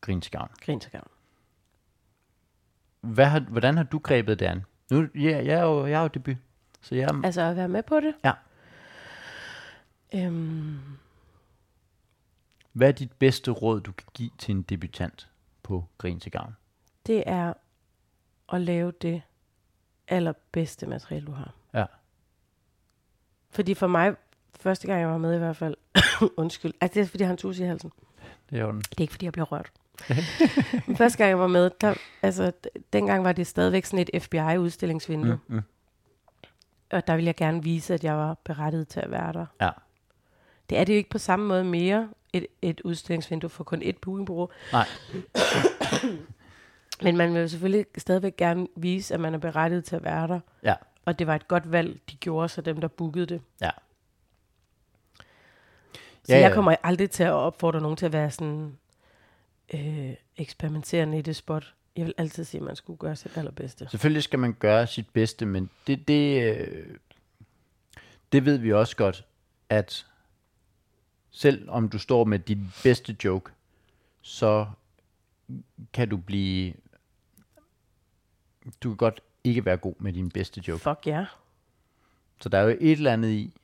[0.00, 0.50] Grin til gavn.
[0.64, 1.08] grin til gavn.
[3.00, 4.62] Hvad har, hvordan har du grebet det an?
[4.90, 6.36] Nu, ja, jeg er jo, jeg er jo debut,
[6.80, 8.14] så jeg er, Altså at være med på det.
[8.24, 8.32] Ja.
[10.14, 10.78] Øhm,
[12.72, 15.28] hvad er dit bedste råd, du kan give til en debutant
[15.62, 16.56] på Grin til gavn?
[17.06, 17.52] det er
[18.52, 19.22] at lave det
[20.10, 21.54] allerbedste materiale, du har.
[21.74, 21.84] Ja.
[23.50, 24.14] Fordi for mig,
[24.60, 25.74] første gang jeg var med i hvert fald,
[26.36, 27.92] undskyld, altså det er fordi har en tus i halsen.
[28.50, 28.72] Det er.
[28.72, 29.72] Det er ikke fordi jeg bliver rørt.
[30.98, 32.52] Første gang jeg var med, der, altså
[32.92, 35.38] dengang var det stadigvæk sådan et FBI-udstillingsvindue.
[35.46, 35.62] Mm, mm.
[36.90, 39.46] Og der ville jeg gerne vise, at jeg var berettiget til at være der.
[39.60, 39.70] Ja.
[40.70, 43.98] Det er det jo ikke på samme måde mere, et, et udstillingsvindue for kun et
[43.98, 44.48] bookingbureau.
[44.72, 44.86] Nej.
[47.02, 50.28] Men man vil jo selvfølgelig stadigvæk gerne vise, at man er berettiget til at være
[50.28, 50.40] der.
[50.62, 50.74] Ja.
[51.04, 53.40] Og det var et godt valg, de gjorde, så dem, der bookede det.
[53.60, 53.70] Ja.
[56.24, 56.54] Så Ja, jeg ja.
[56.54, 58.78] kommer aldrig til at opfordre nogen til at være sådan
[59.74, 61.74] øh, eksperimenterende i det spot.
[61.96, 63.88] Jeg vil altid sige, at man skulle gøre sit allerbedste.
[63.90, 66.96] Selvfølgelig skal man gøre sit bedste, men det, det, øh,
[68.32, 69.24] det ved vi også godt,
[69.68, 70.06] at
[71.30, 73.52] selv om du står med din bedste joke,
[74.20, 74.66] så
[75.92, 76.74] kan du blive
[78.82, 80.82] du kan godt ikke være god med din bedste joke.
[80.82, 81.12] Fuck ja.
[81.12, 81.26] Yeah.
[82.40, 83.54] Så der er jo et eller andet i.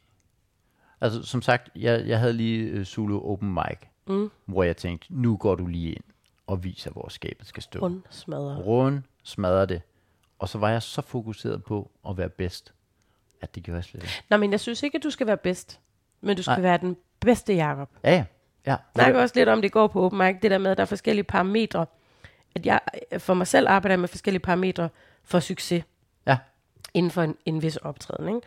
[1.01, 3.79] Altså, som sagt, jeg, jeg havde lige uh, Zulu Open Mic,
[4.09, 4.31] Mm.
[4.45, 6.05] hvor jeg tænkte, nu går du lige ind
[6.47, 7.79] og viser, hvor skabet skal stå.
[7.79, 8.57] Rund smadrer.
[8.57, 9.83] Rund smadrer det.
[10.39, 12.73] Og så var jeg så fokuseret på at være bedst,
[13.41, 14.25] at det gjorde jeg slet ikke.
[14.31, 15.81] Nå, men jeg synes ikke, at du skal være bedst.
[16.21, 16.61] Men du skal Nej.
[16.61, 17.91] være den bedste, Jacob.
[18.05, 18.25] Ja, ja.
[18.67, 18.77] ja.
[18.95, 20.87] snakker også lidt om, det går på open mic, det der med, at der er
[20.87, 21.87] forskellige parametre.
[22.57, 22.81] At jeg
[23.19, 24.89] for mig selv arbejder med forskellige parametre
[25.25, 25.85] for succes
[26.27, 26.39] Ja.
[26.95, 28.29] inden for en, en vis optræden.
[28.37, 28.47] Ikke?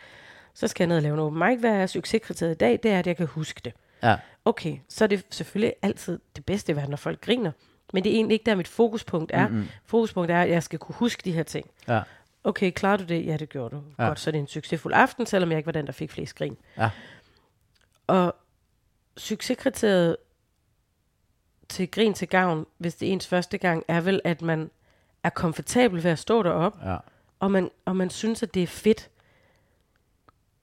[0.53, 1.59] Så skal jeg ned og lave en open mic.
[1.59, 2.79] Hvad er succeskriteriet i dag?
[2.83, 3.73] Det er, at jeg kan huske det.
[4.03, 4.15] Ja.
[4.45, 7.51] Okay, så er det selvfølgelig altid det bedste i verden, når folk griner.
[7.93, 9.47] Men det er egentlig ikke der, mit fokuspunkt er.
[9.47, 9.67] Mm-hmm.
[9.85, 11.69] Fokuspunktet er, at jeg skal kunne huske de her ting.
[11.87, 12.01] Ja.
[12.43, 13.25] Okay, klarer du det?
[13.25, 13.81] Ja, det gjorde du.
[13.99, 14.07] Ja.
[14.07, 16.35] Godt, så er det en succesfuld aften, selvom jeg ikke var den, der fik flest
[16.35, 16.57] grin.
[16.77, 16.89] Ja.
[18.07, 18.35] Og
[19.17, 20.17] succeskriteriet
[21.69, 24.69] til grin til gavn, hvis det ens første gang, er vel, at man
[25.23, 26.97] er komfortabel ved at stå derop, Ja.
[27.39, 29.09] og man, og man synes, at det er fedt.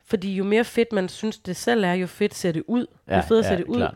[0.05, 2.87] Fordi jo mere fedt man synes, det selv er, jo fedt ser det ud.
[3.09, 3.77] Ja, jo federe ja, ser det ud.
[3.77, 3.95] klart.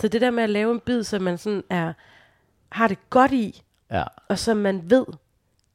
[0.00, 1.92] Så det der med at lave en bid, som man sådan er,
[2.72, 4.04] har det godt i, Ja.
[4.28, 5.06] og som man ved,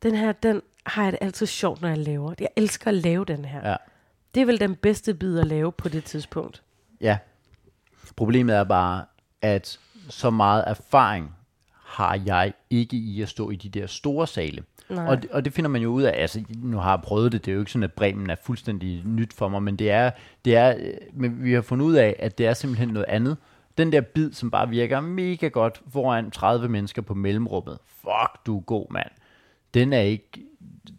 [0.03, 2.33] den her, den har jeg det altid sjovt, når jeg laver.
[2.39, 3.69] Jeg elsker at lave den her.
[3.69, 3.75] Ja.
[4.35, 6.61] Det er vel den bedste bid at lave på det tidspunkt.
[7.01, 7.17] Ja.
[8.15, 9.05] Problemet er bare,
[9.41, 11.35] at så meget erfaring
[11.71, 14.63] har jeg ikke i at stå i de der store sale.
[14.89, 15.07] Nej.
[15.07, 17.45] Og det, og det finder man jo ud af, altså nu har jeg prøvet det,
[17.45, 20.11] det er jo ikke sådan, at Bremen er fuldstændig nyt for mig, men det er,
[20.45, 23.37] det er øh, men vi har fundet ud af, at det er simpelthen noget andet.
[23.77, 27.77] Den der bid, som bare virker mega godt foran 30 mennesker på mellemrummet.
[27.85, 29.09] Fuck, du er god, mand.
[29.73, 30.29] Den er ikke,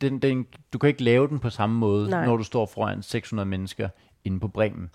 [0.01, 2.27] den, den, du kan ikke lave den på samme måde, Nej.
[2.27, 3.89] når du står foran 600 mennesker
[4.25, 4.91] inde på Bremen.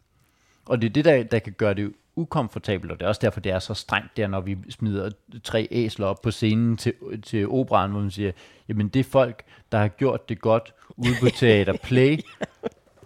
[0.66, 3.40] Og det er det, der, der kan gøre det ukomfortabelt, og det er også derfor,
[3.40, 5.10] det er så strengt der, når vi smider
[5.44, 6.94] tre æsler op på scenen til,
[7.24, 8.32] til operan, hvor man siger,
[8.70, 12.20] jamen det er folk, der har gjort det godt ude på Teater Play.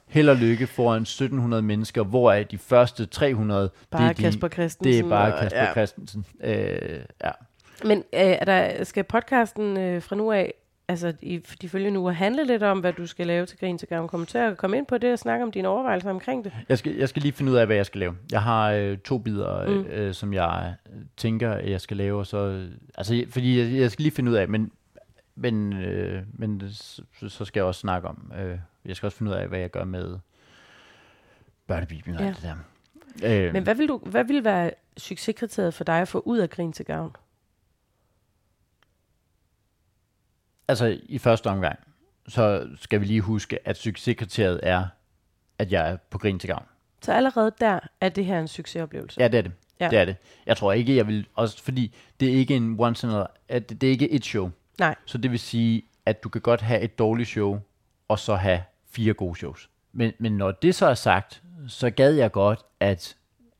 [0.07, 4.93] Held og lykke foran 1700 mennesker, hvoraf de første 300, Bare det er, Kasper Christensen.
[4.93, 5.72] det er bare og- Kasper ja.
[5.72, 6.26] Christensen.
[6.43, 7.32] Øh, ja.
[7.86, 10.53] Men øh, er der, skal podcasten øh, fra nu af,
[10.88, 13.88] altså i de følgende uger, handle lidt om, hvad du skal lave til Grin til
[13.88, 14.25] Gavn?
[14.25, 16.53] Til at komme ind på det og snakke om dine overvejelser omkring det?
[16.69, 18.15] Jeg skal, jeg skal lige finde ud af, hvad jeg skal lave.
[18.31, 19.73] Jeg har øh, to bidder, Mm.
[19.75, 19.86] mm.
[19.86, 23.91] øh, som jeg øh, tænker, jeg skal lave, og så, øh, altså, fordi jeg, jeg
[23.91, 24.71] skal lige finde ud af, men,
[25.36, 29.31] men, øh, men så, så skal jeg også snakke om, øh, jeg skal også finde
[29.31, 30.17] ud af, hvad jeg gør med
[31.67, 32.27] børnebibelen og Ja.
[32.27, 32.43] alt det
[33.23, 33.45] der.
[33.47, 36.49] Øh, Men hvad vil, du, hvad vil være succeskriteriet for dig at få ud af
[36.49, 37.15] Grin til Gavn?
[40.68, 41.80] Altså, i første omgang,
[42.28, 44.86] så skal vi lige huske, at succeskriteriet er,
[45.59, 46.66] at jeg er på grin til gavn.
[47.01, 49.22] Så allerede der er det her en succesoplevelse.
[49.22, 49.51] Ja, det er det.
[49.80, 49.89] Ja.
[49.89, 50.16] Det er det.
[50.45, 53.70] Jeg tror ikke, jeg vil, også fordi det er ikke en once in a, at
[53.70, 54.51] det, det er ikke et show.
[54.80, 54.95] Nej.
[55.05, 57.59] Så det vil sige, at du kan godt have et dårligt show,
[58.07, 59.70] og så have fire gode shows.
[59.91, 63.16] Men, men når det så er sagt, så gad jeg godt, at,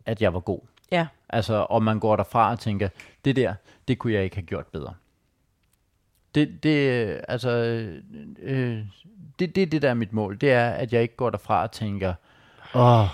[0.06, 0.60] at jeg var god.
[0.92, 1.08] Ja.
[1.30, 2.90] Altså, og man går derfra og tænker,
[3.26, 3.54] det der,
[3.88, 4.94] det kunne jeg ikke have gjort bedre.
[6.36, 7.50] Det, det, altså,
[8.40, 8.86] øh,
[9.40, 10.38] det, det det, der er mit mål.
[10.42, 12.14] Det er, at jeg ikke går derfra og tænker,
[12.76, 13.06] åh,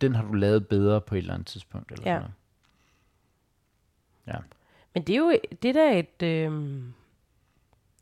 [0.00, 1.92] den har du lavet bedre på et eller andet tidspunkt.
[1.92, 2.16] Eller Ja.
[2.16, 2.34] sådan noget.
[4.26, 4.44] ja.
[4.94, 6.52] Men det er jo det der er et, øh,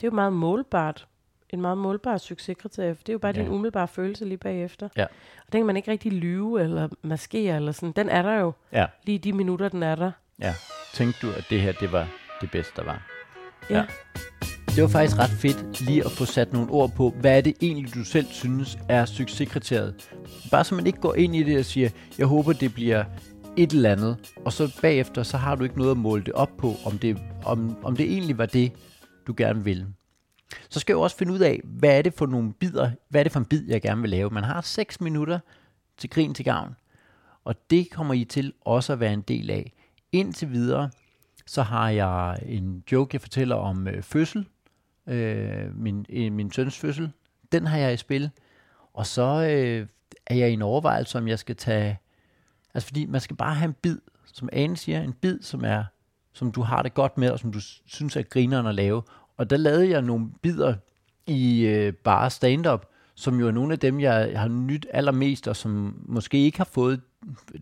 [0.00, 1.06] det er jo meget målbart.
[1.50, 2.94] En meget målbar succeskriterie.
[2.94, 3.32] for Det er jo bare.
[3.36, 3.42] Ja.
[3.42, 4.88] din umiddelbare følelse lige bagefter.
[4.96, 5.04] Ja.
[5.46, 7.92] Og den kan man ikke rigtig lyve eller maskere eller sådan.
[7.92, 8.86] Den er der jo Ja.
[9.04, 10.12] lige de minutter, den er der.
[10.40, 10.54] Ja.
[10.94, 12.08] Tænkte du, at det her, det var
[12.40, 13.06] det bedste, der var?
[13.70, 13.84] Ja.
[14.78, 17.54] Det var faktisk ret fedt lige at få sat nogle ord på, hvad er det
[17.62, 20.10] egentlig, du selv synes er succeskriteriet.
[20.50, 23.04] Bare så man ikke går ind i det og siger, jeg håber, det bliver
[23.56, 26.50] et eller andet, og så bagefter, så har du ikke noget at måle det op
[26.58, 28.72] på, om det, om, om det egentlig var det,
[29.26, 29.86] du gerne vil.
[30.70, 33.22] Så skal jeg også finde ud af, hvad er det for nogle bidder, hvad er
[33.22, 34.30] det for en bid, jeg gerne vil lave.
[34.30, 35.38] Man har 6 minutter
[35.98, 36.76] til grin til gavn,
[37.44, 39.72] og det kommer I til også at være en del af.
[40.12, 40.90] Indtil videre,
[41.48, 44.46] så har jeg en joke, jeg fortæller om øh, fødsel,
[45.06, 47.12] øh, min, øh, min søns fødsel.
[47.52, 48.30] Den har jeg i spil.
[48.94, 49.86] Og så øh,
[50.26, 51.98] er jeg i en overvejelse, om jeg skal tage...
[52.74, 53.98] Altså fordi man skal bare have en bid,
[54.32, 55.84] som Ane siger, en bid, som er
[56.32, 59.02] som du har det godt med, og som du synes er grineren at lave.
[59.36, 60.74] Og der lavede jeg nogle bidder
[61.26, 65.56] i øh, bare stand-up, som jo er nogle af dem, jeg har nyt allermest, og
[65.56, 67.00] som måske ikke har fået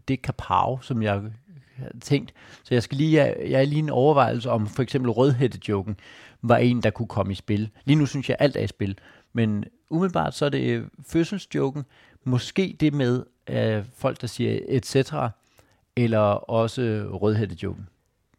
[0.09, 1.23] det kapav, som jeg
[1.79, 2.35] havde tænkt.
[2.65, 5.97] Så jeg skal lige, jeg, jeg er lige en overvejelse om, for eksempel rødhættejoken
[6.43, 7.71] var en, der kunne komme i spil.
[7.85, 8.99] Lige nu synes jeg, alt er i spil.
[9.33, 11.85] Men umiddelbart så er det øh, fødselsjoken,
[12.25, 15.31] måske det med øh, folk, der siger et cetera,
[15.97, 16.19] eller
[16.51, 17.89] også øh, rødhættejoken.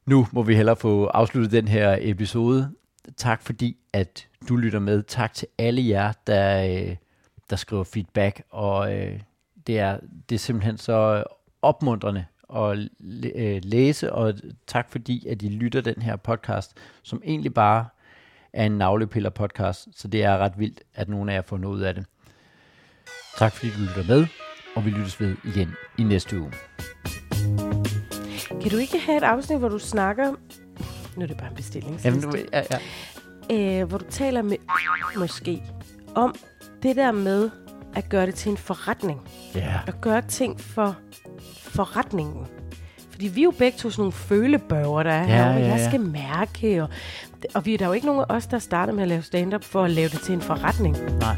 [0.06, 2.72] Nu må vi hellere få afsluttet den her episode.
[3.18, 5.04] tak fordi, at du lytter med.
[5.04, 6.96] Tak til alle jer, der, øh,
[7.50, 9.20] der skriver feedback, og øh,
[9.68, 11.24] det, er, det er simpelthen så øh,
[11.62, 12.26] opmuntrende
[12.56, 12.80] at
[13.36, 14.34] øh, læse, og
[14.68, 17.86] tak fordi, at I lytter den her podcast, som egentlig bare
[18.54, 21.76] er en navlepiller podcast, så det er ret vildt, at nogle af jer får noget
[21.76, 22.06] ud af det.
[23.38, 24.28] Tak fordi du lytter med,
[24.76, 26.52] og vi lyttes ved igen i næste uge.
[28.62, 30.34] Kan du ikke have et afsnit, hvor du snakker...
[31.16, 32.00] Nu er det bare en bestilling.
[32.04, 32.64] Jamen, du, ja,
[33.50, 33.82] ja.
[33.82, 34.58] Øh, hvor du taler med
[35.18, 35.64] måske
[36.16, 36.36] om
[36.84, 37.50] det der med
[37.96, 39.22] at gøre det til en forretning.
[39.56, 39.80] Ja.
[39.88, 40.98] At gøre ting for
[41.64, 42.46] forretningen.
[43.12, 45.68] Fordi vi er jo begge to sådan nogle følebøger, der er Ja, her, og ja,
[45.68, 46.84] jeg skal mærke.
[46.84, 46.90] Og,
[47.56, 49.64] og vi er der jo ikke nogen af os, der starter med at lave stand-up
[49.64, 50.98] for at lave det til en forretning.
[51.20, 51.36] Nej.